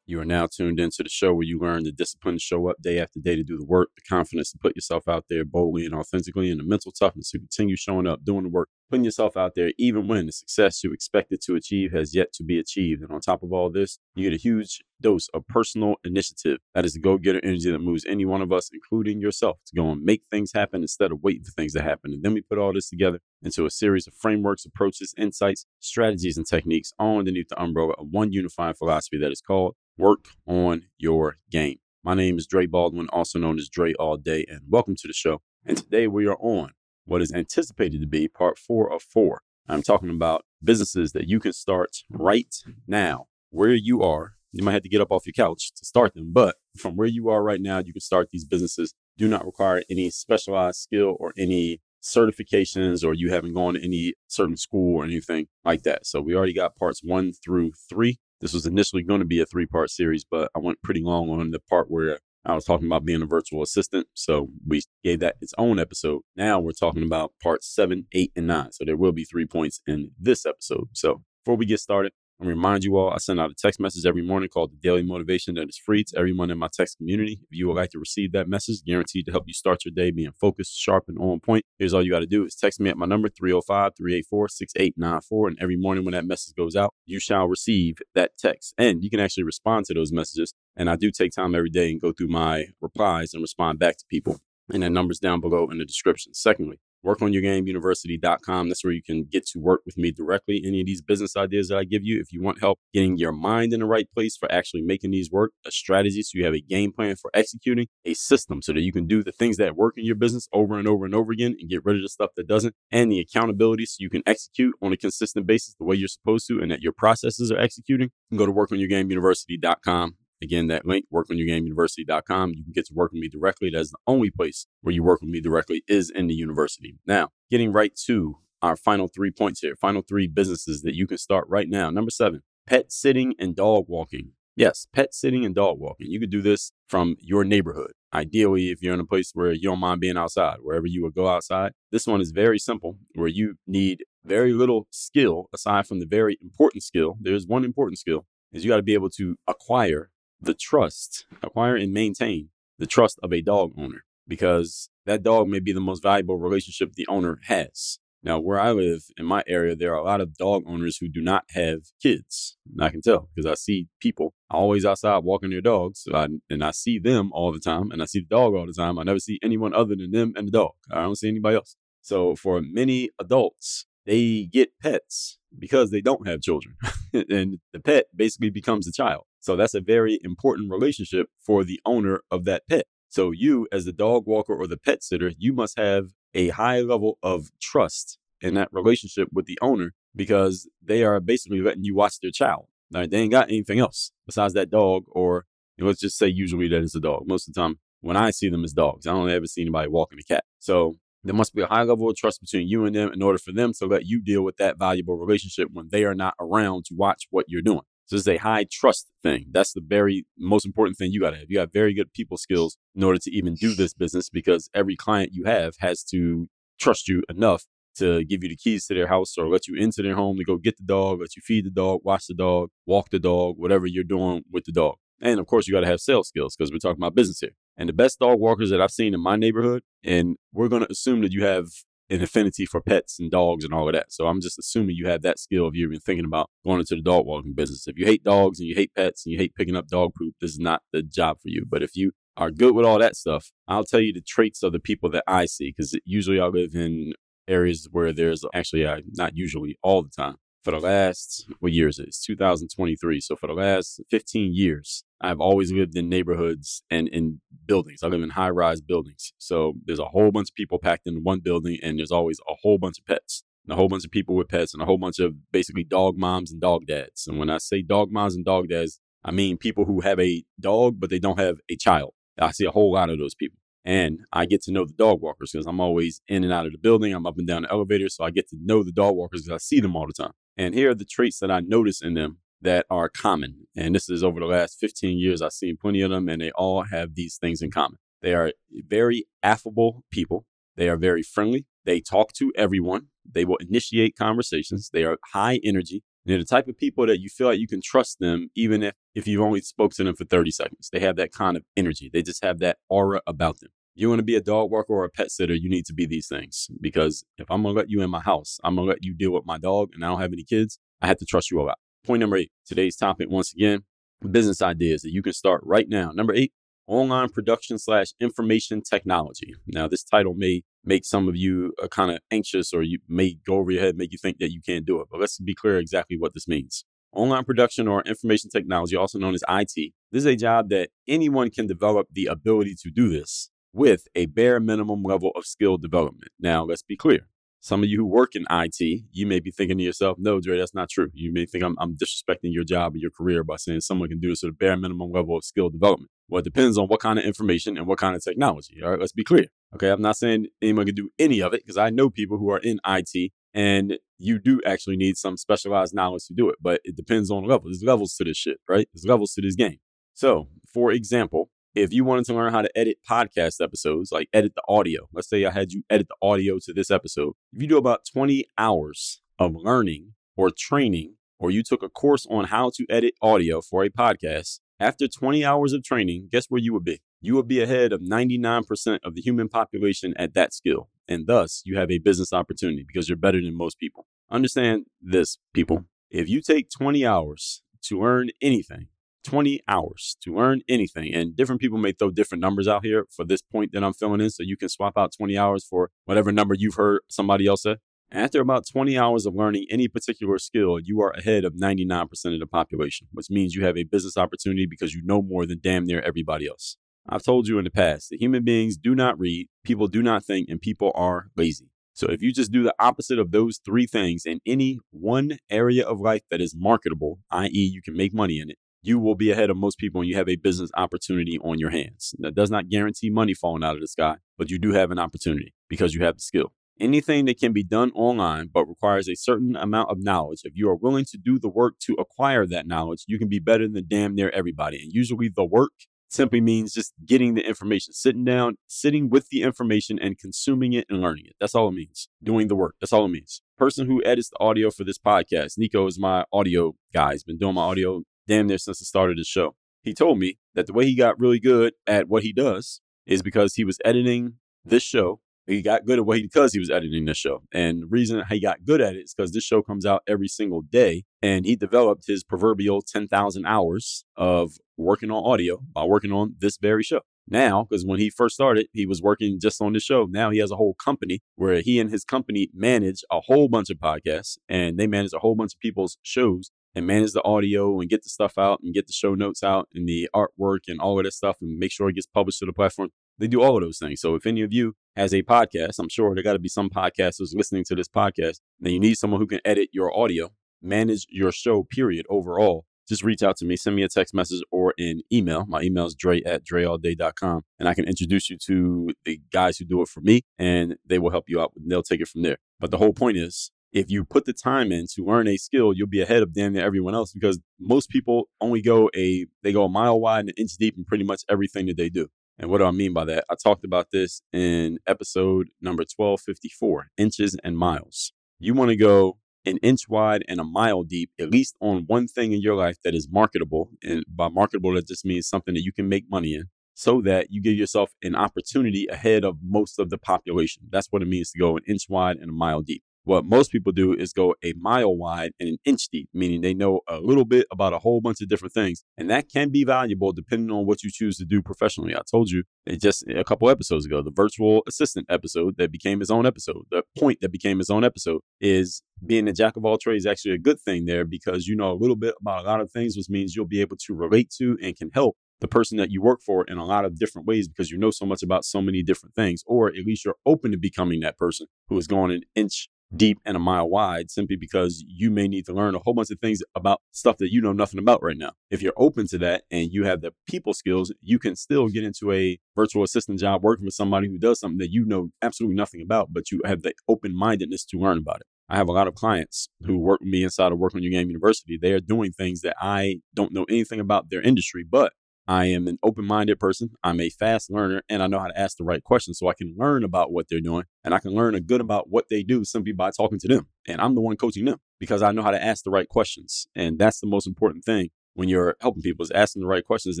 You 0.06 0.20
are 0.20 0.24
now 0.24 0.48
tuned 0.48 0.80
into 0.80 1.04
the 1.04 1.08
show 1.08 1.32
where 1.32 1.46
you 1.46 1.60
learn 1.60 1.84
the 1.84 1.92
discipline 1.92 2.34
to 2.34 2.40
show 2.40 2.68
up 2.68 2.82
day 2.82 2.98
after 2.98 3.20
day 3.20 3.36
to 3.36 3.44
do 3.44 3.56
the 3.56 3.64
work, 3.64 3.90
the 3.94 4.02
confidence 4.02 4.50
to 4.50 4.58
put 4.58 4.74
yourself 4.74 5.06
out 5.06 5.26
there 5.30 5.44
boldly 5.44 5.86
and 5.86 5.94
authentically, 5.94 6.50
and 6.50 6.58
the 6.58 6.64
mental 6.64 6.90
toughness 6.90 7.30
to 7.30 7.38
continue 7.38 7.76
showing 7.76 8.08
up, 8.08 8.24
doing 8.24 8.42
the 8.42 8.48
work, 8.48 8.68
putting 8.90 9.04
yourself 9.04 9.36
out 9.36 9.54
there, 9.54 9.72
even 9.78 10.08
when 10.08 10.26
the 10.26 10.32
success 10.32 10.82
you 10.82 10.92
expected 10.92 11.40
to 11.42 11.54
achieve 11.54 11.92
has 11.92 12.14
yet 12.14 12.32
to 12.34 12.42
be 12.42 12.58
achieved. 12.58 13.02
And 13.02 13.12
on 13.12 13.20
top 13.20 13.42
of 13.42 13.52
all 13.52 13.70
this, 13.70 13.98
you 14.14 14.28
get 14.28 14.36
a 14.36 14.42
huge 14.42 14.80
dose 15.00 15.28
of 15.32 15.46
personal 15.46 15.94
initiative. 16.04 16.58
That 16.74 16.84
is 16.84 16.94
the 16.94 17.00
go 17.00 17.16
getter 17.16 17.40
energy 17.44 17.70
that 17.70 17.78
moves 17.78 18.04
any 18.04 18.24
one 18.24 18.42
of 18.42 18.52
us, 18.52 18.68
including 18.72 19.20
yourself, 19.20 19.58
to 19.66 19.76
go 19.76 19.90
and 19.90 20.02
make 20.02 20.22
things 20.30 20.52
happen 20.52 20.82
instead 20.82 21.12
of 21.12 21.22
waiting 21.22 21.44
for 21.44 21.52
things 21.52 21.72
to 21.74 21.82
happen. 21.82 22.12
And 22.12 22.22
then 22.22 22.34
we 22.34 22.42
put 22.42 22.58
all 22.58 22.72
this 22.72 22.90
together 22.90 23.20
into 23.42 23.64
a 23.64 23.70
series 23.70 24.06
of 24.06 24.14
frameworks, 24.14 24.64
approaches, 24.64 25.14
insights, 25.16 25.66
strategies, 25.78 26.36
and 26.36 26.46
techniques 26.46 26.92
all 26.98 27.18
underneath 27.18 27.48
the 27.48 27.62
umbrella 27.62 27.94
of 27.98 28.08
one 28.10 28.32
unifying 28.32 28.74
philosophy 28.74 29.18
that 29.18 29.32
is 29.32 29.40
called 29.40 29.76
work 29.96 30.26
on 30.46 30.86
your 30.98 31.36
game. 31.50 31.78
My 32.02 32.14
name 32.14 32.38
is 32.38 32.46
Dre 32.46 32.66
Baldwin, 32.66 33.08
also 33.12 33.38
known 33.38 33.58
as 33.58 33.68
Dre 33.68 33.92
All 33.94 34.16
Day, 34.16 34.44
and 34.48 34.62
welcome 34.68 34.96
to 34.96 35.06
the 35.06 35.12
show. 35.12 35.42
And 35.64 35.76
today 35.76 36.06
we 36.06 36.26
are 36.26 36.38
on 36.40 36.70
what 37.04 37.22
is 37.22 37.32
anticipated 37.32 38.00
to 38.00 38.06
be 38.06 38.28
part 38.28 38.58
four 38.58 38.92
of 38.92 39.02
four. 39.02 39.42
I'm 39.68 39.82
talking 39.82 40.10
about 40.10 40.44
businesses 40.62 41.12
that 41.12 41.28
you 41.28 41.40
can 41.40 41.52
start 41.52 41.90
right 42.10 42.54
now, 42.86 43.26
where 43.50 43.74
you 43.74 44.02
are. 44.02 44.34
You 44.52 44.64
might 44.64 44.72
have 44.72 44.82
to 44.82 44.88
get 44.88 45.00
up 45.00 45.12
off 45.12 45.26
your 45.26 45.32
couch 45.32 45.72
to 45.76 45.84
start 45.84 46.14
them, 46.14 46.32
but 46.32 46.56
from 46.76 46.96
where 46.96 47.06
you 47.06 47.28
are 47.28 47.42
right 47.42 47.60
now, 47.60 47.78
you 47.78 47.92
can 47.92 48.00
start 48.00 48.30
these 48.30 48.44
businesses. 48.44 48.94
Do 49.16 49.28
not 49.28 49.46
require 49.46 49.82
any 49.88 50.10
specialized 50.10 50.78
skill 50.78 51.16
or 51.20 51.32
any 51.38 51.80
certifications 52.02 53.04
or 53.04 53.14
you 53.14 53.30
haven't 53.30 53.54
gone 53.54 53.74
to 53.74 53.84
any 53.84 54.14
certain 54.26 54.56
school 54.56 54.96
or 54.96 55.04
anything 55.04 55.46
like 55.64 55.82
that. 55.82 56.06
So 56.06 56.20
we 56.20 56.34
already 56.34 56.54
got 56.54 56.76
parts 56.76 57.02
one 57.04 57.32
through 57.32 57.72
three. 57.88 58.18
This 58.40 58.54
was 58.54 58.66
initially 58.66 59.02
going 59.02 59.20
to 59.20 59.26
be 59.26 59.40
a 59.40 59.46
three 59.46 59.66
part 59.66 59.90
series, 59.90 60.24
but 60.24 60.50
I 60.56 60.58
went 60.60 60.82
pretty 60.82 61.02
long 61.02 61.28
on 61.30 61.50
the 61.50 61.60
part 61.60 61.90
where 61.90 62.18
I 62.44 62.54
was 62.54 62.64
talking 62.64 62.86
about 62.86 63.04
being 63.04 63.22
a 63.22 63.26
virtual 63.26 63.62
assistant. 63.62 64.06
So 64.14 64.48
we 64.66 64.82
gave 65.04 65.20
that 65.20 65.36
its 65.40 65.52
own 65.58 65.78
episode. 65.78 66.22
Now 66.36 66.58
we're 66.58 66.72
talking 66.72 67.02
about 67.02 67.32
parts 67.42 67.66
seven, 67.66 68.06
eight, 68.12 68.32
and 68.34 68.46
nine. 68.46 68.72
So 68.72 68.84
there 68.84 68.96
will 68.96 69.12
be 69.12 69.24
three 69.24 69.46
points 69.46 69.80
in 69.86 70.12
this 70.18 70.46
episode. 70.46 70.88
So 70.92 71.22
before 71.44 71.56
we 71.56 71.66
get 71.66 71.80
started, 71.80 72.12
I 72.42 72.46
remind 72.46 72.84
you 72.84 72.96
all, 72.96 73.10
I 73.10 73.18
send 73.18 73.38
out 73.38 73.50
a 73.50 73.54
text 73.54 73.78
message 73.80 74.06
every 74.06 74.22
morning 74.22 74.48
called 74.48 74.72
the 74.72 74.76
Daily 74.76 75.02
Motivation 75.02 75.56
that 75.56 75.68
is 75.68 75.76
free 75.76 76.04
to 76.04 76.18
everyone 76.18 76.50
in 76.50 76.58
my 76.58 76.68
text 76.72 76.96
community. 76.96 77.38
If 77.50 77.58
you 77.58 77.68
would 77.68 77.76
like 77.76 77.90
to 77.90 77.98
receive 77.98 78.32
that 78.32 78.48
message, 78.48 78.82
guaranteed 78.82 79.26
to 79.26 79.32
help 79.32 79.44
you 79.46 79.52
start 79.52 79.84
your 79.84 79.92
day 79.92 80.10
being 80.10 80.32
focused, 80.32 80.74
sharp, 80.78 81.04
and 81.08 81.18
on 81.18 81.40
point, 81.40 81.66
here's 81.78 81.92
all 81.92 82.02
you 82.02 82.10
got 82.10 82.20
to 82.20 82.26
do 82.26 82.46
is 82.46 82.54
text 82.54 82.80
me 82.80 82.88
at 82.88 82.96
my 82.96 83.04
number 83.04 83.28
305 83.28 83.92
384 83.94 84.48
6894. 84.48 85.48
And 85.48 85.58
every 85.60 85.76
morning 85.76 86.02
when 86.06 86.12
that 86.12 86.24
message 86.24 86.54
goes 86.54 86.76
out, 86.76 86.94
you 87.04 87.20
shall 87.20 87.46
receive 87.46 87.98
that 88.14 88.38
text. 88.38 88.72
And 88.78 89.04
you 89.04 89.10
can 89.10 89.20
actually 89.20 89.44
respond 89.44 89.84
to 89.86 89.94
those 89.94 90.10
messages. 90.10 90.54
And 90.74 90.88
I 90.88 90.96
do 90.96 91.10
take 91.10 91.32
time 91.32 91.54
every 91.54 91.68
day 91.68 91.90
and 91.90 92.00
go 92.00 92.10
through 92.10 92.28
my 92.28 92.68
replies 92.80 93.34
and 93.34 93.42
respond 93.42 93.78
back 93.78 93.98
to 93.98 94.04
people. 94.08 94.38
And 94.72 94.82
that 94.82 94.90
number's 94.90 95.18
down 95.18 95.42
below 95.42 95.68
in 95.68 95.76
the 95.76 95.84
description. 95.84 96.32
Secondly, 96.32 96.80
workonyourgameuniversity.com. 97.04 98.68
That's 98.68 98.84
where 98.84 98.92
you 98.92 99.02
can 99.02 99.24
get 99.24 99.46
to 99.48 99.58
work 99.58 99.82
with 99.86 99.96
me 99.96 100.10
directly. 100.10 100.62
Any 100.64 100.80
of 100.80 100.86
these 100.86 101.02
business 101.02 101.36
ideas 101.36 101.68
that 101.68 101.78
I 101.78 101.84
give 101.84 102.02
you, 102.04 102.20
if 102.20 102.32
you 102.32 102.42
want 102.42 102.60
help 102.60 102.78
getting 102.92 103.16
your 103.16 103.32
mind 103.32 103.72
in 103.72 103.80
the 103.80 103.86
right 103.86 104.06
place 104.12 104.36
for 104.36 104.50
actually 104.50 104.82
making 104.82 105.10
these 105.10 105.30
work, 105.30 105.52
a 105.66 105.70
strategy 105.70 106.22
so 106.22 106.38
you 106.38 106.44
have 106.44 106.54
a 106.54 106.60
game 106.60 106.92
plan 106.92 107.16
for 107.16 107.30
executing, 107.34 107.86
a 108.04 108.14
system 108.14 108.62
so 108.62 108.72
that 108.72 108.80
you 108.80 108.92
can 108.92 109.06
do 109.06 109.22
the 109.22 109.32
things 109.32 109.56
that 109.56 109.76
work 109.76 109.94
in 109.96 110.04
your 110.04 110.14
business 110.14 110.48
over 110.52 110.78
and 110.78 110.86
over 110.86 111.04
and 111.04 111.14
over 111.14 111.32
again 111.32 111.56
and 111.58 111.70
get 111.70 111.84
rid 111.84 111.96
of 111.96 112.02
the 112.02 112.08
stuff 112.08 112.30
that 112.36 112.46
doesn't, 112.46 112.74
and 112.90 113.10
the 113.10 113.20
accountability 113.20 113.86
so 113.86 113.96
you 113.98 114.10
can 114.10 114.22
execute 114.26 114.74
on 114.82 114.92
a 114.92 114.96
consistent 114.96 115.46
basis 115.46 115.74
the 115.78 115.84
way 115.84 115.96
you're 115.96 116.08
supposed 116.08 116.46
to 116.48 116.60
and 116.60 116.70
that 116.70 116.82
your 116.82 116.92
processes 116.92 117.50
are 117.50 117.58
executing, 117.58 118.10
you 118.30 118.36
can 118.36 118.38
go 118.38 118.46
to 118.46 118.52
workonyourgameuniversity.com. 118.52 120.16
Again, 120.42 120.68
that 120.68 120.86
link, 120.86 121.06
workonyourgameuniversity.com. 121.12 122.54
You 122.54 122.64
can 122.64 122.72
get 122.72 122.86
to 122.86 122.94
work 122.94 123.12
with 123.12 123.20
me 123.20 123.28
directly. 123.28 123.70
That's 123.70 123.90
the 123.90 123.98
only 124.06 124.30
place 124.30 124.66
where 124.80 124.94
you 124.94 125.02
work 125.02 125.20
with 125.20 125.30
me 125.30 125.40
directly 125.40 125.82
is 125.86 126.10
in 126.10 126.26
the 126.26 126.34
university. 126.34 126.98
Now, 127.06 127.28
getting 127.50 127.72
right 127.72 127.94
to 128.06 128.38
our 128.62 128.76
final 128.76 129.08
three 129.08 129.30
points 129.30 129.60
here, 129.60 129.76
final 129.76 130.02
three 130.02 130.26
businesses 130.26 130.82
that 130.82 130.94
you 130.94 131.06
can 131.06 131.18
start 131.18 131.46
right 131.48 131.68
now. 131.68 131.90
Number 131.90 132.10
seven, 132.10 132.42
pet 132.66 132.92
sitting 132.92 133.34
and 133.38 133.54
dog 133.54 133.84
walking. 133.88 134.32
Yes, 134.56 134.86
pet 134.92 135.14
sitting 135.14 135.44
and 135.44 135.54
dog 135.54 135.78
walking. 135.78 136.10
You 136.10 136.20
could 136.20 136.30
do 136.30 136.42
this 136.42 136.72
from 136.88 137.16
your 137.20 137.44
neighborhood. 137.44 137.92
Ideally, 138.12 138.70
if 138.70 138.82
you're 138.82 138.94
in 138.94 139.00
a 139.00 139.06
place 139.06 139.30
where 139.32 139.52
you 139.52 139.62
don't 139.62 139.78
mind 139.78 140.00
being 140.00 140.16
outside, 140.16 140.58
wherever 140.60 140.86
you 140.86 141.02
would 141.02 141.14
go 141.14 141.28
outside. 141.28 141.72
This 141.92 142.06
one 142.06 142.20
is 142.20 142.32
very 142.32 142.58
simple, 142.58 142.98
where 143.14 143.28
you 143.28 143.54
need 143.66 144.04
very 144.24 144.52
little 144.52 144.86
skill 144.90 145.48
aside 145.54 145.86
from 145.86 146.00
the 146.00 146.06
very 146.06 146.36
important 146.42 146.82
skill. 146.82 147.16
There's 147.20 147.46
one 147.46 147.64
important 147.64 147.98
skill 147.98 148.26
is 148.52 148.64
you 148.64 148.70
got 148.70 148.76
to 148.76 148.82
be 148.82 148.94
able 148.94 149.10
to 149.10 149.36
acquire 149.46 150.10
the 150.40 150.54
trust, 150.54 151.26
acquire 151.42 151.76
and 151.76 151.92
maintain 151.92 152.48
the 152.78 152.86
trust 152.86 153.18
of 153.22 153.32
a 153.32 153.42
dog 153.42 153.72
owner 153.76 154.04
because 154.26 154.88
that 155.06 155.22
dog 155.22 155.48
may 155.48 155.60
be 155.60 155.72
the 155.72 155.80
most 155.80 156.02
valuable 156.02 156.38
relationship 156.38 156.92
the 156.92 157.06
owner 157.08 157.38
has. 157.46 157.98
Now, 158.22 158.38
where 158.38 158.60
I 158.60 158.72
live 158.72 159.04
in 159.16 159.24
my 159.24 159.42
area, 159.46 159.74
there 159.74 159.92
are 159.94 159.98
a 159.98 160.04
lot 160.04 160.20
of 160.20 160.36
dog 160.36 160.64
owners 160.66 160.98
who 160.98 161.08
do 161.08 161.22
not 161.22 161.44
have 161.54 161.80
kids. 162.02 162.58
And 162.70 162.84
I 162.84 162.90
can 162.90 163.00
tell 163.00 163.30
because 163.34 163.50
I 163.50 163.54
see 163.54 163.88
people 163.98 164.34
always 164.50 164.84
outside 164.84 165.24
walking 165.24 165.50
their 165.50 165.62
dogs, 165.62 166.02
so 166.04 166.14
I, 166.14 166.28
and 166.50 166.62
I 166.62 166.70
see 166.70 166.98
them 166.98 167.30
all 167.32 167.50
the 167.50 167.58
time, 167.58 167.90
and 167.90 168.02
I 168.02 168.04
see 168.04 168.20
the 168.20 168.26
dog 168.26 168.54
all 168.54 168.66
the 168.66 168.74
time. 168.74 168.98
I 168.98 169.04
never 169.04 169.18
see 169.18 169.38
anyone 169.42 169.74
other 169.74 169.96
than 169.96 170.10
them 170.10 170.34
and 170.36 170.48
the 170.48 170.52
dog. 170.52 170.72
I 170.90 171.02
don't 171.02 171.16
see 171.16 171.28
anybody 171.28 171.56
else. 171.56 171.76
So, 172.02 172.36
for 172.36 172.60
many 172.60 173.10
adults, 173.18 173.86
they 174.06 174.48
get 174.50 174.78
pets 174.80 175.38
because 175.58 175.90
they 175.90 176.00
don't 176.00 176.26
have 176.26 176.40
children, 176.40 176.76
and 177.12 177.58
the 177.72 177.80
pet 177.80 178.06
basically 178.14 178.50
becomes 178.50 178.86
a 178.86 178.92
child. 178.92 179.24
So 179.40 179.56
that's 179.56 179.74
a 179.74 179.80
very 179.80 180.18
important 180.22 180.70
relationship 180.70 181.28
for 181.44 181.64
the 181.64 181.80
owner 181.84 182.22
of 182.30 182.44
that 182.44 182.62
pet. 182.68 182.86
So 183.08 183.32
you, 183.32 183.66
as 183.72 183.84
the 183.84 183.92
dog 183.92 184.26
walker 184.26 184.54
or 184.54 184.66
the 184.66 184.76
pet 184.76 185.02
sitter, 185.02 185.32
you 185.36 185.52
must 185.52 185.78
have 185.78 186.10
a 186.34 186.50
high 186.50 186.80
level 186.80 187.18
of 187.22 187.48
trust 187.60 188.18
in 188.40 188.54
that 188.54 188.68
relationship 188.72 189.28
with 189.32 189.46
the 189.46 189.58
owner 189.60 189.92
because 190.14 190.68
they 190.82 191.02
are 191.02 191.20
basically 191.20 191.60
letting 191.60 191.84
you 191.84 191.94
watch 191.94 192.20
their 192.20 192.30
child. 192.30 192.66
Right? 192.92 193.10
They 193.10 193.18
ain't 193.18 193.32
got 193.32 193.48
anything 193.48 193.78
else 193.78 194.12
besides 194.26 194.54
that 194.54 194.70
dog, 194.70 195.04
or 195.08 195.46
let's 195.78 196.00
just 196.00 196.18
say 196.18 196.28
usually 196.28 196.68
that 196.68 196.82
is 196.82 196.94
a 196.94 197.00
dog. 197.00 197.24
Most 197.26 197.48
of 197.48 197.54
the 197.54 197.60
time, 197.60 197.78
when 198.00 198.16
I 198.16 198.30
see 198.30 198.48
them 198.48 198.64
as 198.64 198.72
dogs, 198.72 199.06
I 199.06 199.12
don't 199.12 199.30
ever 199.30 199.46
see 199.46 199.62
anybody 199.62 199.88
walking 199.88 200.18
a 200.18 200.22
cat. 200.22 200.44
So 200.58 200.96
there 201.22 201.34
must 201.34 201.54
be 201.54 201.62
a 201.62 201.66
high 201.66 201.82
level 201.82 202.08
of 202.08 202.16
trust 202.16 202.40
between 202.40 202.68
you 202.68 202.84
and 202.84 202.94
them 202.94 203.12
in 203.12 203.22
order 203.22 203.38
for 203.38 203.52
them 203.52 203.72
to 203.78 203.86
let 203.86 204.06
you 204.06 204.22
deal 204.22 204.42
with 204.42 204.56
that 204.56 204.78
valuable 204.78 205.18
relationship 205.18 205.68
when 205.72 205.88
they 205.90 206.04
are 206.04 206.14
not 206.14 206.34
around 206.40 206.84
to 206.86 206.94
watch 206.94 207.24
what 207.30 207.46
you're 207.48 207.62
doing. 207.62 207.82
So 208.06 208.16
it's 208.16 208.26
a 208.26 208.38
high 208.38 208.66
trust 208.68 209.06
thing. 209.22 209.46
That's 209.52 209.72
the 209.72 209.82
very 209.86 210.26
most 210.36 210.66
important 210.66 210.96
thing 210.96 211.12
you 211.12 211.20
got 211.20 211.30
to 211.30 211.36
have. 211.36 211.46
You 211.48 211.60
have 211.60 211.72
very 211.72 211.94
good 211.94 212.12
people 212.12 212.38
skills 212.38 212.76
in 212.94 213.04
order 213.04 213.20
to 213.20 213.30
even 213.30 213.54
do 213.54 213.74
this 213.74 213.94
business 213.94 214.28
because 214.28 214.68
every 214.74 214.96
client 214.96 215.30
you 215.32 215.44
have 215.44 215.74
has 215.78 216.02
to 216.04 216.48
trust 216.80 217.06
you 217.06 217.22
enough 217.28 217.64
to 217.98 218.24
give 218.24 218.42
you 218.42 218.48
the 218.48 218.56
keys 218.56 218.86
to 218.86 218.94
their 218.94 219.06
house 219.06 219.36
or 219.38 219.48
let 219.48 219.68
you 219.68 219.76
into 219.76 220.02
their 220.02 220.16
home 220.16 220.38
to 220.38 220.44
go 220.44 220.56
get 220.56 220.76
the 220.76 220.82
dog, 220.82 221.20
let 221.20 221.36
you 221.36 221.42
feed 221.44 221.66
the 221.66 221.70
dog, 221.70 222.00
watch 222.02 222.26
the 222.26 222.34
dog, 222.34 222.70
walk 222.86 223.10
the 223.10 223.18
dog, 223.18 223.56
whatever 223.58 223.86
you're 223.86 224.02
doing 224.02 224.42
with 224.50 224.64
the 224.64 224.72
dog. 224.72 224.96
And 225.20 225.38
of 225.38 225.46
course, 225.46 225.68
you 225.68 225.74
got 225.74 225.80
to 225.80 225.86
have 225.86 226.00
sales 226.00 226.28
skills 226.28 226.56
because 226.56 226.72
we're 226.72 226.78
talking 226.78 227.00
about 227.00 227.14
business 227.14 227.40
here. 227.40 227.50
And 227.80 227.88
the 227.88 227.94
best 227.94 228.18
dog 228.18 228.38
walkers 228.38 228.68
that 228.68 228.80
I've 228.82 228.90
seen 228.90 229.14
in 229.14 229.22
my 229.22 229.36
neighborhood, 229.36 229.82
and 230.04 230.36
we're 230.52 230.68
going 230.68 230.82
to 230.82 230.92
assume 230.92 231.22
that 231.22 231.32
you 231.32 231.46
have 231.46 231.64
an 232.10 232.20
affinity 232.20 232.66
for 232.66 232.82
pets 232.82 233.18
and 233.18 233.30
dogs 233.30 233.64
and 233.64 233.72
all 233.72 233.88
of 233.88 233.94
that. 233.94 234.12
So 234.12 234.26
I'm 234.26 234.42
just 234.42 234.58
assuming 234.58 234.96
you 234.96 235.08
have 235.08 235.22
that 235.22 235.38
skill 235.38 235.66
if 235.66 235.74
you're 235.74 235.88
even 235.88 236.00
thinking 236.00 236.26
about 236.26 236.50
going 236.62 236.80
into 236.80 236.94
the 236.94 237.00
dog 237.00 237.24
walking 237.24 237.54
business. 237.54 237.88
If 237.88 237.98
you 237.98 238.04
hate 238.04 238.22
dogs 238.22 238.60
and 238.60 238.68
you 238.68 238.74
hate 238.74 238.92
pets 238.94 239.24
and 239.24 239.32
you 239.32 239.38
hate 239.38 239.54
picking 239.54 239.76
up 239.76 239.88
dog 239.88 240.10
poop, 240.14 240.34
this 240.42 240.50
is 240.50 240.58
not 240.58 240.82
the 240.92 241.02
job 241.02 241.38
for 241.40 241.48
you. 241.48 241.64
But 241.66 241.82
if 241.82 241.96
you 241.96 242.12
are 242.36 242.50
good 242.50 242.74
with 242.74 242.84
all 242.84 242.98
that 242.98 243.16
stuff, 243.16 243.50
I'll 243.66 243.84
tell 243.84 244.00
you 244.00 244.12
the 244.12 244.20
traits 244.20 244.62
of 244.62 244.72
the 244.72 244.78
people 244.78 245.10
that 245.12 245.24
I 245.26 245.46
see 245.46 245.72
because 245.74 245.98
usually 246.04 246.38
I 246.38 246.48
live 246.48 246.74
in 246.74 247.14
areas 247.48 247.88
where 247.90 248.12
there's 248.12 248.44
actually 248.52 248.84
uh, 248.84 249.00
not 249.12 249.32
usually 249.36 249.78
all 249.82 250.02
the 250.02 250.10
time 250.10 250.36
for 250.62 250.72
the 250.72 250.78
last 250.78 251.46
what 251.60 251.72
year 251.72 251.88
is 251.88 251.98
it? 251.98 252.08
It's 252.08 252.24
2023. 252.24 253.20
So 253.20 253.36
for 253.36 253.46
the 253.46 253.54
last 253.54 254.00
15 254.10 254.54
years, 254.54 255.04
I've 255.20 255.40
always 255.40 255.72
lived 255.72 255.96
in 255.96 256.08
neighborhoods 256.08 256.82
and 256.90 257.08
in 257.08 257.40
buildings. 257.66 258.02
I 258.02 258.08
live 258.08 258.22
in 258.22 258.30
high 258.30 258.50
rise 258.50 258.80
buildings. 258.80 259.32
So 259.38 259.74
there's 259.84 259.98
a 259.98 260.06
whole 260.06 260.30
bunch 260.30 260.50
of 260.50 260.54
people 260.54 260.78
packed 260.78 261.06
in 261.06 261.22
one 261.22 261.40
building, 261.40 261.78
and 261.82 261.98
there's 261.98 262.10
always 262.10 262.38
a 262.48 262.54
whole 262.62 262.78
bunch 262.78 262.98
of 262.98 263.06
pets. 263.06 263.42
And 263.64 263.72
a 263.74 263.76
whole 263.76 263.88
bunch 263.88 264.04
of 264.04 264.10
people 264.10 264.34
with 264.34 264.48
pets 264.48 264.72
and 264.72 264.82
a 264.82 264.86
whole 264.86 264.98
bunch 264.98 265.18
of 265.18 265.34
basically 265.52 265.84
dog 265.84 266.16
moms 266.16 266.50
and 266.50 266.60
dog 266.60 266.86
dads. 266.86 267.26
And 267.26 267.38
when 267.38 267.50
I 267.50 267.58
say 267.58 267.82
dog 267.82 268.10
moms 268.10 268.34
and 268.34 268.44
dog 268.44 268.68
dads, 268.68 268.98
I 269.22 269.32
mean 269.32 269.58
people 269.58 269.84
who 269.84 270.00
have 270.00 270.18
a 270.18 270.44
dog, 270.58 270.98
but 270.98 271.10
they 271.10 271.18
don't 271.18 271.38
have 271.38 271.58
a 271.70 271.76
child. 271.76 272.14
I 272.38 272.52
see 272.52 272.64
a 272.64 272.70
whole 272.70 272.92
lot 272.92 273.10
of 273.10 273.18
those 273.18 273.34
people. 273.34 273.58
And 273.84 274.20
I 274.32 274.46
get 274.46 274.62
to 274.62 274.72
know 274.72 274.84
the 274.84 274.92
dog 274.92 275.20
walkers 275.20 275.52
because 275.52 275.66
I'm 275.66 275.80
always 275.80 276.20
in 276.26 276.44
and 276.44 276.52
out 276.52 276.66
of 276.66 276.72
the 276.72 276.78
building. 276.78 277.14
I'm 277.14 277.26
up 277.26 277.38
and 277.38 277.46
down 277.46 277.62
the 277.62 277.70
elevator. 277.70 278.08
So 278.08 278.24
I 278.24 278.30
get 278.30 278.48
to 278.48 278.56
know 278.60 278.82
the 278.82 278.92
dog 278.92 279.14
walkers 279.14 279.42
because 279.42 279.54
I 279.54 279.58
see 279.58 279.80
them 279.80 279.96
all 279.96 280.06
the 280.06 280.12
time. 280.12 280.32
And 280.56 280.74
here 280.74 280.90
are 280.90 280.94
the 280.94 281.04
traits 281.04 281.38
that 281.40 281.50
I 281.50 281.60
notice 281.60 282.02
in 282.02 282.14
them 282.14 282.38
that 282.62 282.86
are 282.90 283.08
common. 283.08 283.66
And 283.76 283.94
this 283.94 284.08
is 284.08 284.22
over 284.22 284.40
the 284.40 284.46
last 284.46 284.78
15 284.78 285.18
years, 285.18 285.42
I've 285.42 285.52
seen 285.52 285.76
plenty 285.80 286.02
of 286.02 286.10
them, 286.10 286.28
and 286.28 286.40
they 286.40 286.50
all 286.52 286.84
have 286.84 287.14
these 287.14 287.36
things 287.36 287.62
in 287.62 287.70
common. 287.70 287.98
They 288.22 288.34
are 288.34 288.52
very 288.70 289.26
affable 289.42 290.04
people. 290.10 290.44
They 290.76 290.88
are 290.88 290.96
very 290.96 291.22
friendly. 291.22 291.66
They 291.84 292.00
talk 292.00 292.32
to 292.34 292.52
everyone. 292.56 293.06
They 293.30 293.44
will 293.44 293.56
initiate 293.56 294.16
conversations. 294.16 294.90
They 294.92 295.04
are 295.04 295.18
high 295.32 295.60
energy. 295.64 296.02
And 296.24 296.32
they're 296.32 296.38
the 296.38 296.44
type 296.44 296.68
of 296.68 296.76
people 296.76 297.06
that 297.06 297.20
you 297.20 297.28
feel 297.28 297.46
like 297.46 297.58
you 297.58 297.66
can 297.66 297.80
trust 297.82 298.18
them, 298.18 298.50
even 298.54 298.82
if, 298.82 298.94
if 299.14 299.26
you've 299.26 299.42
only 299.42 299.60
spoke 299.60 299.92
to 299.94 300.04
them 300.04 300.14
for 300.14 300.24
30 300.24 300.50
seconds. 300.50 300.90
They 300.92 301.00
have 301.00 301.16
that 301.16 301.32
kind 301.32 301.56
of 301.56 301.64
energy. 301.76 302.10
They 302.12 302.22
just 302.22 302.44
have 302.44 302.58
that 302.58 302.78
aura 302.88 303.22
about 303.26 303.60
them. 303.60 303.70
You 303.94 304.08
want 304.08 304.20
to 304.20 304.24
be 304.24 304.36
a 304.36 304.40
dog 304.40 304.70
walker 304.70 304.92
or 304.92 305.04
a 305.04 305.10
pet 305.10 305.30
sitter, 305.30 305.54
you 305.54 305.68
need 305.68 305.84
to 305.86 305.94
be 305.94 306.06
these 306.06 306.28
things. 306.28 306.68
Because 306.80 307.24
if 307.38 307.50
I'm 307.50 307.62
going 307.62 307.74
to 307.74 307.78
let 307.80 307.90
you 307.90 308.02
in 308.02 308.10
my 308.10 308.20
house, 308.20 308.58
I'm 308.62 308.76
going 308.76 308.86
to 308.86 308.90
let 308.90 309.02
you 309.04 309.14
deal 309.14 309.32
with 309.32 309.44
my 309.44 309.58
dog 309.58 309.90
and 309.94 310.04
I 310.04 310.08
don't 310.08 310.20
have 310.20 310.32
any 310.32 310.44
kids, 310.44 310.78
I 311.02 311.06
have 311.06 311.18
to 311.18 311.26
trust 311.26 311.50
you 311.50 311.60
a 311.60 311.64
lot. 311.64 311.78
Point 312.06 312.20
number 312.20 312.36
eight, 312.36 312.50
today's 312.66 312.96
topic, 312.96 313.28
once 313.28 313.52
again, 313.52 313.84
business 314.30 314.62
ideas 314.62 315.02
that 315.02 315.12
you 315.12 315.22
can 315.22 315.34
start 315.34 315.60
right 315.64 315.86
now. 315.88 316.12
Number 316.12 316.34
eight, 316.34 316.52
online 316.86 317.28
production 317.28 317.78
slash 317.78 318.08
information 318.18 318.82
technology. 318.82 319.54
Now, 319.66 319.86
this 319.86 320.02
title 320.02 320.34
may 320.34 320.62
make 320.84 321.04
some 321.04 321.28
of 321.28 321.36
you 321.36 321.74
uh, 321.82 321.88
kind 321.88 322.10
of 322.10 322.18
anxious 322.30 322.72
or 322.72 322.82
you 322.82 322.98
may 323.06 323.38
go 323.46 323.56
over 323.56 323.70
your 323.70 323.82
head, 323.82 323.96
make 323.96 324.12
you 324.12 324.18
think 324.18 324.38
that 324.38 324.50
you 324.50 324.62
can't 324.64 324.86
do 324.86 325.00
it. 325.00 325.08
But 325.10 325.20
let's 325.20 325.38
be 325.38 325.54
clear 325.54 325.78
exactly 325.78 326.16
what 326.18 326.32
this 326.32 326.48
means. 326.48 326.84
Online 327.12 327.44
production 327.44 327.86
or 327.86 328.02
information 328.02 328.48
technology, 328.50 328.96
also 328.96 329.18
known 329.18 329.34
as 329.34 329.44
IT, 329.48 329.92
this 330.10 330.22
is 330.22 330.26
a 330.26 330.36
job 330.36 330.70
that 330.70 330.88
anyone 331.06 331.50
can 331.50 331.66
develop 331.66 332.06
the 332.10 332.26
ability 332.26 332.76
to 332.82 332.90
do 332.90 333.10
this 333.10 333.50
with 333.72 334.06
a 334.14 334.26
bare 334.26 334.58
minimum 334.58 335.02
level 335.02 335.32
of 335.36 335.44
skill 335.44 335.76
development. 335.76 336.30
Now, 336.40 336.64
let's 336.64 336.82
be 336.82 336.96
clear. 336.96 337.28
Some 337.62 337.82
of 337.82 337.90
you 337.90 337.98
who 337.98 338.06
work 338.06 338.34
in 338.34 338.46
IT, 338.50 339.02
you 339.12 339.26
may 339.26 339.38
be 339.38 339.50
thinking 339.50 339.76
to 339.76 339.84
yourself, 339.84 340.16
no, 340.18 340.40
Dre, 340.40 340.58
that's 340.58 340.74
not 340.74 340.88
true. 340.88 341.08
You 341.12 341.30
may 341.30 341.44
think 341.44 341.62
I'm, 341.62 341.76
I'm 341.78 341.94
disrespecting 341.94 342.52
your 342.52 342.64
job 342.64 342.94
or 342.94 342.98
your 342.98 343.10
career 343.10 343.44
by 343.44 343.56
saying 343.56 343.82
someone 343.82 344.08
can 344.08 344.18
do 344.18 344.30
this 344.30 344.42
at 344.42 344.50
a 344.50 344.52
bare 344.52 344.78
minimum 344.78 345.12
level 345.12 345.36
of 345.36 345.44
skill 345.44 345.68
development. 345.68 346.10
Well, 346.28 346.40
it 346.40 346.44
depends 346.44 346.78
on 346.78 346.86
what 346.86 347.00
kind 347.00 347.18
of 347.18 347.24
information 347.24 347.76
and 347.76 347.86
what 347.86 347.98
kind 347.98 348.16
of 348.16 348.24
technology. 348.24 348.80
All 348.82 348.90
right, 348.90 348.98
let's 348.98 349.12
be 349.12 349.24
clear. 349.24 349.46
Okay, 349.74 349.90
I'm 349.90 350.00
not 350.00 350.16
saying 350.16 350.46
anyone 350.62 350.86
can 350.86 350.94
do 350.94 351.10
any 351.18 351.40
of 351.40 351.52
it 351.52 351.62
because 351.62 351.76
I 351.76 351.90
know 351.90 352.08
people 352.08 352.38
who 352.38 352.50
are 352.50 352.58
in 352.58 352.80
IT 352.86 353.32
and 353.52 353.98
you 354.18 354.38
do 354.38 354.60
actually 354.64 354.96
need 354.96 355.16
some 355.16 355.36
specialized 355.36 355.94
knowledge 355.94 356.26
to 356.26 356.34
do 356.34 356.48
it, 356.48 356.56
but 356.62 356.80
it 356.84 356.96
depends 356.96 357.30
on 357.30 357.42
the 357.42 357.48
level. 357.48 357.64
There's 357.66 357.82
levels 357.82 358.14
to 358.16 358.24
this 358.24 358.36
shit, 358.36 358.58
right? 358.68 358.88
There's 358.94 359.04
levels 359.04 359.34
to 359.34 359.42
this 359.42 359.54
game. 359.54 359.78
So, 360.14 360.48
for 360.72 360.92
example, 360.92 361.50
If 361.74 361.92
you 361.92 362.04
wanted 362.04 362.24
to 362.24 362.34
learn 362.34 362.52
how 362.52 362.62
to 362.62 362.78
edit 362.78 362.98
podcast 363.08 363.62
episodes, 363.62 364.10
like 364.10 364.28
edit 364.32 364.56
the 364.56 364.62
audio, 364.66 365.08
let's 365.12 365.28
say 365.28 365.44
I 365.44 365.52
had 365.52 365.70
you 365.70 365.84
edit 365.88 366.08
the 366.08 366.16
audio 366.20 366.58
to 366.64 366.72
this 366.72 366.90
episode. 366.90 367.34
If 367.52 367.62
you 367.62 367.68
do 367.68 367.76
about 367.76 368.04
20 368.12 368.44
hours 368.58 369.22
of 369.38 369.54
learning 369.54 370.14
or 370.36 370.50
training, 370.50 371.14
or 371.38 371.52
you 371.52 371.62
took 371.62 371.84
a 371.84 371.88
course 371.88 372.26
on 372.28 372.46
how 372.46 372.72
to 372.74 372.84
edit 372.90 373.14
audio 373.22 373.60
for 373.60 373.84
a 373.84 373.88
podcast, 373.88 374.58
after 374.80 375.06
20 375.06 375.44
hours 375.44 375.72
of 375.72 375.84
training, 375.84 376.28
guess 376.32 376.46
where 376.48 376.60
you 376.60 376.72
would 376.72 376.84
be? 376.84 377.02
You 377.20 377.36
would 377.36 377.46
be 377.46 377.62
ahead 377.62 377.92
of 377.92 378.00
99% 378.00 378.98
of 379.04 379.14
the 379.14 379.20
human 379.20 379.48
population 379.48 380.12
at 380.16 380.34
that 380.34 380.52
skill. 380.52 380.88
And 381.06 381.28
thus, 381.28 381.62
you 381.64 381.76
have 381.76 381.90
a 381.92 381.98
business 381.98 382.32
opportunity 382.32 382.84
because 382.84 383.08
you're 383.08 383.16
better 383.16 383.40
than 383.40 383.56
most 383.56 383.78
people. 383.78 384.06
Understand 384.28 384.86
this, 385.00 385.38
people. 385.52 385.84
If 386.10 386.28
you 386.28 386.40
take 386.40 386.68
20 386.68 387.06
hours 387.06 387.62
to 387.82 388.02
earn 388.02 388.30
anything, 388.42 388.88
20 389.24 389.60
hours 389.68 390.16
to 390.24 390.38
earn 390.38 390.62
anything. 390.68 391.14
And 391.14 391.36
different 391.36 391.60
people 391.60 391.78
may 391.78 391.92
throw 391.92 392.10
different 392.10 392.40
numbers 392.40 392.68
out 392.68 392.84
here 392.84 393.06
for 393.10 393.24
this 393.24 393.42
point 393.42 393.72
that 393.72 393.84
I'm 393.84 393.92
filling 393.92 394.20
in. 394.20 394.30
So 394.30 394.42
you 394.42 394.56
can 394.56 394.68
swap 394.68 394.96
out 394.96 395.12
20 395.16 395.36
hours 395.36 395.64
for 395.64 395.90
whatever 396.04 396.32
number 396.32 396.54
you've 396.54 396.74
heard 396.74 397.00
somebody 397.08 397.46
else 397.46 397.62
say. 397.62 397.76
After 398.12 398.40
about 398.40 398.64
20 398.66 398.98
hours 398.98 399.24
of 399.24 399.36
learning 399.36 399.66
any 399.70 399.86
particular 399.86 400.38
skill, 400.38 400.80
you 400.80 401.00
are 401.00 401.10
ahead 401.10 401.44
of 401.44 401.54
99% 401.54 402.10
of 402.34 402.40
the 402.40 402.46
population, 402.46 403.06
which 403.12 403.30
means 403.30 403.54
you 403.54 403.64
have 403.64 403.76
a 403.76 403.84
business 403.84 404.16
opportunity 404.16 404.66
because 404.68 404.94
you 404.94 405.02
know 405.04 405.22
more 405.22 405.46
than 405.46 405.60
damn 405.62 405.86
near 405.86 406.00
everybody 406.00 406.48
else. 406.48 406.76
I've 407.08 407.22
told 407.22 407.46
you 407.46 407.58
in 407.58 407.64
the 407.64 407.70
past 407.70 408.10
that 408.10 408.20
human 408.20 408.42
beings 408.42 408.76
do 408.76 408.96
not 408.96 409.18
read, 409.18 409.48
people 409.64 409.86
do 409.86 410.02
not 410.02 410.24
think, 410.24 410.48
and 410.48 410.60
people 410.60 410.90
are 410.96 411.28
lazy. 411.36 411.70
So 411.92 412.08
if 412.08 412.20
you 412.20 412.32
just 412.32 412.50
do 412.50 412.62
the 412.62 412.74
opposite 412.80 413.18
of 413.18 413.30
those 413.30 413.60
three 413.64 413.86
things 413.86 414.24
in 414.26 414.40
any 414.44 414.78
one 414.90 415.38
area 415.48 415.86
of 415.86 416.00
life 416.00 416.22
that 416.30 416.40
is 416.40 416.54
marketable, 416.56 417.20
i.e., 417.30 417.50
you 417.52 417.82
can 417.82 417.96
make 417.96 418.14
money 418.14 418.40
in 418.40 418.50
it, 418.50 418.58
you 418.82 418.98
will 418.98 419.14
be 419.14 419.30
ahead 419.30 419.50
of 419.50 419.56
most 419.56 419.78
people 419.78 420.00
and 420.00 420.08
you 420.08 420.16
have 420.16 420.28
a 420.28 420.36
business 420.36 420.70
opportunity 420.76 421.38
on 421.42 421.58
your 421.58 421.70
hands. 421.70 422.14
That 422.18 422.34
does 422.34 422.50
not 422.50 422.68
guarantee 422.68 423.10
money 423.10 423.34
falling 423.34 423.64
out 423.64 423.74
of 423.74 423.80
the 423.80 423.88
sky, 423.88 424.16
but 424.38 424.50
you 424.50 424.58
do 424.58 424.72
have 424.72 424.90
an 424.90 424.98
opportunity 424.98 425.54
because 425.68 425.94
you 425.94 426.04
have 426.04 426.16
the 426.16 426.22
skill. 426.22 426.52
Anything 426.80 427.26
that 427.26 427.38
can 427.38 427.52
be 427.52 427.62
done 427.62 427.90
online 427.92 428.48
but 428.52 428.64
requires 428.64 429.06
a 429.08 429.14
certain 429.14 429.54
amount 429.54 429.90
of 429.90 429.98
knowledge, 430.02 430.40
if 430.44 430.52
you 430.54 430.68
are 430.70 430.76
willing 430.76 431.04
to 431.10 431.18
do 431.18 431.38
the 431.38 431.48
work 431.48 431.74
to 431.80 431.94
acquire 431.94 432.46
that 432.46 432.66
knowledge, 432.66 433.04
you 433.06 433.18
can 433.18 433.28
be 433.28 433.38
better 433.38 433.68
than 433.68 433.84
damn 433.86 434.14
near 434.14 434.30
everybody. 434.30 434.80
And 434.82 434.90
usually 434.90 435.28
the 435.28 435.44
work 435.44 435.72
simply 436.10 436.40
means 436.40 436.72
just 436.72 436.92
getting 437.04 437.34
the 437.34 437.46
information, 437.46 437.92
sitting 437.92 438.24
down, 438.24 438.56
sitting 438.66 439.08
with 439.10 439.28
the 439.28 439.42
information 439.42 439.98
and 439.98 440.18
consuming 440.18 440.72
it 440.72 440.86
and 440.88 441.00
learning 441.00 441.26
it. 441.26 441.34
That's 441.38 441.54
all 441.54 441.68
it 441.68 441.74
means. 441.74 442.08
Doing 442.22 442.48
the 442.48 442.56
work. 442.56 442.74
That's 442.80 442.92
all 442.92 443.04
it 443.04 443.10
means. 443.10 443.42
Person 443.56 443.86
who 443.86 444.02
edits 444.04 444.30
the 444.30 444.40
audio 444.40 444.70
for 444.70 444.84
this 444.84 444.98
podcast, 444.98 445.58
Nico 445.58 445.86
is 445.86 445.98
my 445.98 446.24
audio 446.32 446.74
guy. 446.92 447.12
He's 447.12 447.24
been 447.24 447.38
doing 447.38 447.54
my 447.54 447.62
audio 447.62 448.02
damn 448.30 448.46
near 448.46 448.58
since 448.58 448.78
the 448.78 448.84
start 448.84 449.10
of 449.10 449.16
the 449.16 449.24
show. 449.24 449.56
He 449.82 449.92
told 449.92 450.18
me 450.18 450.38
that 450.54 450.66
the 450.66 450.72
way 450.72 450.86
he 450.86 450.94
got 450.94 451.18
really 451.18 451.40
good 451.40 451.74
at 451.86 452.08
what 452.08 452.22
he 452.22 452.32
does 452.32 452.80
is 453.04 453.22
because 453.22 453.54
he 453.54 453.64
was 453.64 453.78
editing 453.84 454.34
this 454.64 454.84
show. 454.84 455.20
He 455.46 455.62
got 455.62 455.84
good 455.84 455.98
at 455.98 456.06
what 456.06 456.18
he 456.18 456.22
because 456.22 456.52
he 456.52 456.60
was 456.60 456.70
editing 456.70 457.06
this 457.06 457.16
show. 457.16 457.42
And 457.52 457.82
the 457.82 457.86
reason 457.86 458.22
he 458.30 458.40
got 458.40 458.64
good 458.64 458.80
at 458.80 458.94
it 458.94 459.00
is 459.00 459.14
because 459.14 459.32
this 459.32 459.42
show 459.42 459.62
comes 459.62 459.84
out 459.84 460.02
every 460.06 460.28
single 460.28 460.62
day. 460.62 461.04
And 461.20 461.44
he 461.44 461.56
developed 461.56 462.04
his 462.06 462.22
proverbial 462.22 462.82
10,000 462.82 463.46
hours 463.46 464.04
of 464.16 464.52
working 464.76 465.10
on 465.10 465.24
audio 465.24 465.58
by 465.74 465.82
working 465.82 466.12
on 466.12 466.36
this 466.38 466.56
very 466.56 466.84
show. 466.84 467.00
Now, 467.26 467.64
because 467.64 467.84
when 467.84 467.98
he 467.98 468.10
first 468.10 468.34
started, 468.34 468.68
he 468.72 468.86
was 468.86 469.02
working 469.02 469.38
just 469.40 469.60
on 469.60 469.72
the 469.72 469.80
show. 469.80 470.06
Now 470.08 470.30
he 470.30 470.38
has 470.38 470.52
a 470.52 470.56
whole 470.56 470.74
company 470.74 471.20
where 471.34 471.60
he 471.60 471.80
and 471.80 471.90
his 471.90 472.04
company 472.04 472.48
manage 472.54 473.02
a 473.10 473.20
whole 473.20 473.48
bunch 473.48 473.70
of 473.70 473.78
podcasts 473.78 474.38
and 474.48 474.78
they 474.78 474.86
manage 474.86 475.12
a 475.12 475.18
whole 475.18 475.34
bunch 475.34 475.54
of 475.54 475.60
people's 475.60 475.98
shows 476.02 476.50
and 476.74 476.86
manage 476.86 477.12
the 477.12 477.24
audio 477.24 477.80
and 477.80 477.90
get 477.90 478.02
the 478.02 478.08
stuff 478.08 478.38
out 478.38 478.60
and 478.62 478.74
get 478.74 478.86
the 478.86 478.92
show 478.92 479.14
notes 479.14 479.42
out 479.42 479.68
and 479.74 479.88
the 479.88 480.08
artwork 480.14 480.60
and 480.68 480.80
all 480.80 480.98
of 480.98 481.04
that 481.04 481.12
stuff 481.12 481.38
and 481.40 481.58
make 481.58 481.72
sure 481.72 481.88
it 481.88 481.94
gets 481.94 482.06
published 482.06 482.38
to 482.40 482.46
the 482.46 482.52
platform. 482.52 482.90
They 483.18 483.28
do 483.28 483.42
all 483.42 483.56
of 483.56 483.62
those 483.62 483.78
things. 483.78 484.00
So 484.00 484.14
if 484.14 484.26
any 484.26 484.42
of 484.42 484.52
you 484.52 484.74
has 484.96 485.12
a 485.12 485.22
podcast, 485.22 485.78
I'm 485.78 485.88
sure 485.88 486.14
there 486.14 486.24
got 486.24 486.32
to 486.34 486.38
be 486.38 486.48
some 486.48 486.70
podcasters 486.70 487.34
listening 487.34 487.64
to 487.64 487.74
this 487.74 487.88
podcast. 487.88 488.40
Then 488.58 488.72
you 488.72 488.80
need 488.80 488.94
someone 488.94 489.20
who 489.20 489.26
can 489.26 489.40
edit 489.44 489.68
your 489.72 489.96
audio, 489.96 490.30
manage 490.62 491.06
your 491.10 491.32
show, 491.32 491.64
period, 491.64 492.06
overall. 492.08 492.64
Just 492.88 493.04
reach 493.04 493.22
out 493.22 493.36
to 493.36 493.44
me, 493.44 493.56
send 493.56 493.76
me 493.76 493.84
a 493.84 493.88
text 493.88 494.14
message 494.14 494.42
or 494.50 494.74
an 494.76 495.02
email. 495.12 495.44
My 495.46 495.62
email 495.62 495.86
is 495.86 495.94
dre 495.94 496.22
at 496.22 496.44
dreallday.com 496.44 497.42
and 497.60 497.68
I 497.68 497.74
can 497.74 497.84
introduce 497.84 498.28
you 498.28 498.36
to 498.46 498.90
the 499.04 499.20
guys 499.32 499.58
who 499.58 499.64
do 499.64 499.80
it 499.82 499.88
for 499.88 500.00
me 500.00 500.22
and 500.40 500.74
they 500.84 500.98
will 500.98 501.10
help 501.10 501.26
you 501.28 501.40
out. 501.40 501.52
They'll 501.56 501.84
take 501.84 502.00
it 502.00 502.08
from 502.08 502.22
there. 502.22 502.38
But 502.58 502.72
the 502.72 502.78
whole 502.78 502.92
point 502.92 503.16
is 503.16 503.52
if 503.72 503.90
you 503.90 504.04
put 504.04 504.24
the 504.24 504.32
time 504.32 504.72
in 504.72 504.86
to 504.94 505.04
learn 505.04 505.28
a 505.28 505.36
skill, 505.36 505.72
you'll 505.72 505.86
be 505.86 506.00
ahead 506.00 506.22
of 506.22 506.34
damn 506.34 506.52
near 506.52 506.64
everyone 506.64 506.94
else 506.94 507.12
because 507.12 507.38
most 507.58 507.88
people 507.88 508.28
only 508.40 508.60
go 508.60 508.90
a 508.96 509.26
they 509.42 509.52
go 509.52 509.64
a 509.64 509.68
mile 509.68 510.00
wide 510.00 510.20
and 510.20 510.28
an 510.30 510.34
inch 510.36 510.56
deep 510.58 510.76
in 510.76 510.84
pretty 510.84 511.04
much 511.04 511.22
everything 511.28 511.66
that 511.66 511.76
they 511.76 511.88
do. 511.88 512.08
And 512.38 512.50
what 512.50 512.58
do 512.58 512.64
I 512.64 512.70
mean 512.70 512.94
by 512.94 513.04
that? 513.04 513.24
I 513.30 513.34
talked 513.34 513.64
about 513.64 513.90
this 513.92 514.22
in 514.32 514.78
episode 514.86 515.48
number 515.60 515.82
1254, 515.82 516.88
inches 516.96 517.36
and 517.44 517.56
miles. 517.56 518.12
You 518.38 518.54
want 518.54 518.70
to 518.70 518.76
go 518.76 519.18
an 519.44 519.58
inch 519.58 519.88
wide 519.88 520.24
and 520.26 520.40
a 520.40 520.44
mile 520.44 520.82
deep, 520.82 521.10
at 521.20 521.30
least 521.30 521.56
on 521.60 521.84
one 521.86 522.08
thing 522.08 522.32
in 522.32 522.40
your 522.40 522.54
life 522.54 522.78
that 522.82 522.94
is 522.94 523.08
marketable. 523.10 523.70
And 523.82 524.04
by 524.08 524.28
marketable, 524.28 524.74
that 524.74 524.88
just 524.88 525.04
means 525.04 525.28
something 525.28 525.54
that 525.54 525.62
you 525.62 525.72
can 525.72 525.88
make 525.88 526.10
money 526.10 526.34
in 526.34 526.44
so 526.74 527.02
that 527.02 527.30
you 527.30 527.42
give 527.42 527.56
yourself 527.56 527.92
an 528.02 528.14
opportunity 528.14 528.86
ahead 528.86 529.22
of 529.22 529.36
most 529.42 529.78
of 529.78 529.90
the 529.90 529.98
population. 529.98 530.62
That's 530.70 530.88
what 530.90 531.02
it 531.02 531.08
means 531.08 531.32
to 531.32 531.38
go 531.38 531.58
an 531.58 531.62
inch 531.68 531.88
wide 531.90 532.16
and 532.16 532.30
a 532.30 532.32
mile 532.32 532.62
deep. 532.62 532.82
What 533.04 533.24
most 533.24 533.50
people 533.50 533.72
do 533.72 533.94
is 533.94 534.12
go 534.12 534.34
a 534.44 534.52
mile 534.60 534.94
wide 534.94 535.32
and 535.40 535.48
an 535.48 535.56
inch 535.64 535.88
deep, 535.88 536.08
meaning 536.12 536.42
they 536.42 536.52
know 536.52 536.80
a 536.86 536.98
little 536.98 537.24
bit 537.24 537.46
about 537.50 537.72
a 537.72 537.78
whole 537.78 538.00
bunch 538.00 538.20
of 538.20 538.28
different 538.28 538.52
things. 538.52 538.84
And 538.98 539.08
that 539.10 539.30
can 539.32 539.48
be 539.48 539.64
valuable 539.64 540.12
depending 540.12 540.54
on 540.54 540.66
what 540.66 540.82
you 540.82 540.90
choose 540.92 541.16
to 541.16 541.24
do 541.24 541.40
professionally. 541.40 541.94
I 541.94 542.02
told 542.10 542.30
you 542.30 542.44
just 542.78 543.04
a 543.08 543.24
couple 543.24 543.48
episodes 543.48 543.86
ago, 543.86 544.02
the 544.02 544.12
virtual 544.14 544.62
assistant 544.68 545.06
episode 545.08 545.56
that 545.56 545.72
became 545.72 546.00
his 546.00 546.10
own 546.10 546.26
episode, 546.26 546.62
the 546.70 546.82
point 546.98 547.20
that 547.22 547.32
became 547.32 547.58
his 547.58 547.70
own 547.70 547.84
episode 547.84 548.20
is 548.40 548.82
being 549.04 549.28
a 549.28 549.32
jack 549.32 549.56
of 549.56 549.64
all 549.64 549.78
trades 549.78 550.04
actually 550.04 550.34
a 550.34 550.38
good 550.38 550.60
thing 550.60 550.84
there 550.84 551.04
because 551.06 551.46
you 551.46 551.56
know 551.56 551.72
a 551.72 551.74
little 551.74 551.96
bit 551.96 552.14
about 552.20 552.44
a 552.44 552.48
lot 552.48 552.60
of 552.60 552.70
things, 552.70 552.96
which 552.96 553.08
means 553.08 553.34
you'll 553.34 553.46
be 553.46 553.62
able 553.62 553.76
to 553.78 553.94
relate 553.94 554.30
to 554.38 554.58
and 554.62 554.76
can 554.76 554.90
help 554.92 555.16
the 555.40 555.48
person 555.48 555.78
that 555.78 555.90
you 555.90 556.02
work 556.02 556.20
for 556.24 556.44
in 556.44 556.58
a 556.58 556.64
lot 556.66 556.84
of 556.84 556.98
different 556.98 557.26
ways 557.26 557.48
because 557.48 557.70
you 557.70 557.78
know 557.78 557.90
so 557.90 558.04
much 558.04 558.22
about 558.22 558.44
so 558.44 558.60
many 558.60 558.82
different 558.82 559.14
things, 559.14 559.42
or 559.46 559.68
at 559.68 559.86
least 559.86 560.04
you're 560.04 560.16
open 560.26 560.50
to 560.50 560.58
becoming 560.58 561.00
that 561.00 561.16
person 561.16 561.46
who 561.68 561.78
is 561.78 561.86
going 561.86 562.10
an 562.10 562.22
inch 562.34 562.68
deep 562.94 563.18
and 563.24 563.36
a 563.36 563.40
mile 563.40 563.68
wide 563.68 564.10
simply 564.10 564.36
because 564.36 564.84
you 564.86 565.10
may 565.10 565.28
need 565.28 565.46
to 565.46 565.52
learn 565.52 565.74
a 565.74 565.78
whole 565.78 565.94
bunch 565.94 566.10
of 566.10 566.18
things 566.20 566.42
about 566.54 566.80
stuff 566.92 567.18
that 567.18 567.32
you 567.32 567.40
know 567.40 567.52
nothing 567.52 567.78
about 567.78 568.02
right 568.02 568.16
now. 568.16 568.32
If 568.50 568.62
you're 568.62 568.72
open 568.76 569.06
to 569.08 569.18
that 569.18 569.44
and 569.50 569.72
you 569.72 569.84
have 569.84 570.00
the 570.00 570.12
people 570.26 570.54
skills, 570.54 570.92
you 571.00 571.18
can 571.18 571.36
still 571.36 571.68
get 571.68 571.84
into 571.84 572.12
a 572.12 572.38
virtual 572.56 572.82
assistant 572.82 573.20
job 573.20 573.42
working 573.42 573.64
with 573.64 573.74
somebody 573.74 574.08
who 574.08 574.18
does 574.18 574.40
something 574.40 574.58
that 574.58 574.70
you 574.70 574.84
know 574.84 575.10
absolutely 575.22 575.56
nothing 575.56 575.82
about, 575.82 576.12
but 576.12 576.30
you 576.30 576.40
have 576.44 576.62
the 576.62 576.72
open 576.88 577.16
mindedness 577.16 577.64
to 577.66 577.78
learn 577.78 577.98
about 577.98 578.16
it. 578.16 578.26
I 578.48 578.56
have 578.56 578.68
a 578.68 578.72
lot 578.72 578.88
of 578.88 578.96
clients 578.96 579.48
who 579.64 579.78
work 579.78 580.00
with 580.00 580.08
me 580.08 580.24
inside 580.24 580.50
of 580.50 580.58
Work 580.58 580.74
on 580.74 580.82
Your 580.82 580.90
Game 580.90 581.06
University. 581.06 581.56
They 581.56 581.72
are 581.72 581.80
doing 581.80 582.10
things 582.10 582.40
that 582.40 582.56
I 582.60 582.96
don't 583.14 583.32
know 583.32 583.44
anything 583.48 583.78
about 583.78 584.10
their 584.10 584.20
industry, 584.20 584.64
but 584.68 584.92
I 585.30 585.44
am 585.44 585.68
an 585.68 585.78
open 585.84 586.06
minded 586.06 586.40
person. 586.40 586.70
I'm 586.82 586.98
a 586.98 587.08
fast 587.08 587.52
learner 587.52 587.82
and 587.88 588.02
I 588.02 588.08
know 588.08 588.18
how 588.18 588.26
to 588.26 588.36
ask 588.36 588.56
the 588.56 588.64
right 588.64 588.82
questions 588.82 589.20
so 589.20 589.28
I 589.28 589.34
can 589.34 589.54
learn 589.56 589.84
about 589.84 590.10
what 590.10 590.26
they're 590.28 590.40
doing 590.40 590.64
and 590.82 590.92
I 590.92 590.98
can 590.98 591.12
learn 591.12 591.36
a 591.36 591.40
good 591.40 591.60
about 591.60 591.88
what 591.88 592.06
they 592.10 592.24
do 592.24 592.44
simply 592.44 592.72
by 592.72 592.90
talking 592.90 593.20
to 593.20 593.28
them. 593.28 593.46
And 593.68 593.80
I'm 593.80 593.94
the 593.94 594.00
one 594.00 594.16
coaching 594.16 594.46
them 594.46 594.58
because 594.80 595.04
I 595.04 595.12
know 595.12 595.22
how 595.22 595.30
to 595.30 595.40
ask 595.40 595.62
the 595.62 595.70
right 595.70 595.88
questions. 595.88 596.48
And 596.56 596.80
that's 596.80 596.98
the 596.98 597.06
most 597.06 597.28
important 597.28 597.64
thing 597.64 597.90
when 598.14 598.28
you're 598.28 598.56
helping 598.60 598.82
people 598.82 599.04
is 599.04 599.12
asking 599.12 599.42
the 599.42 599.46
right 599.46 599.64
questions 599.64 600.00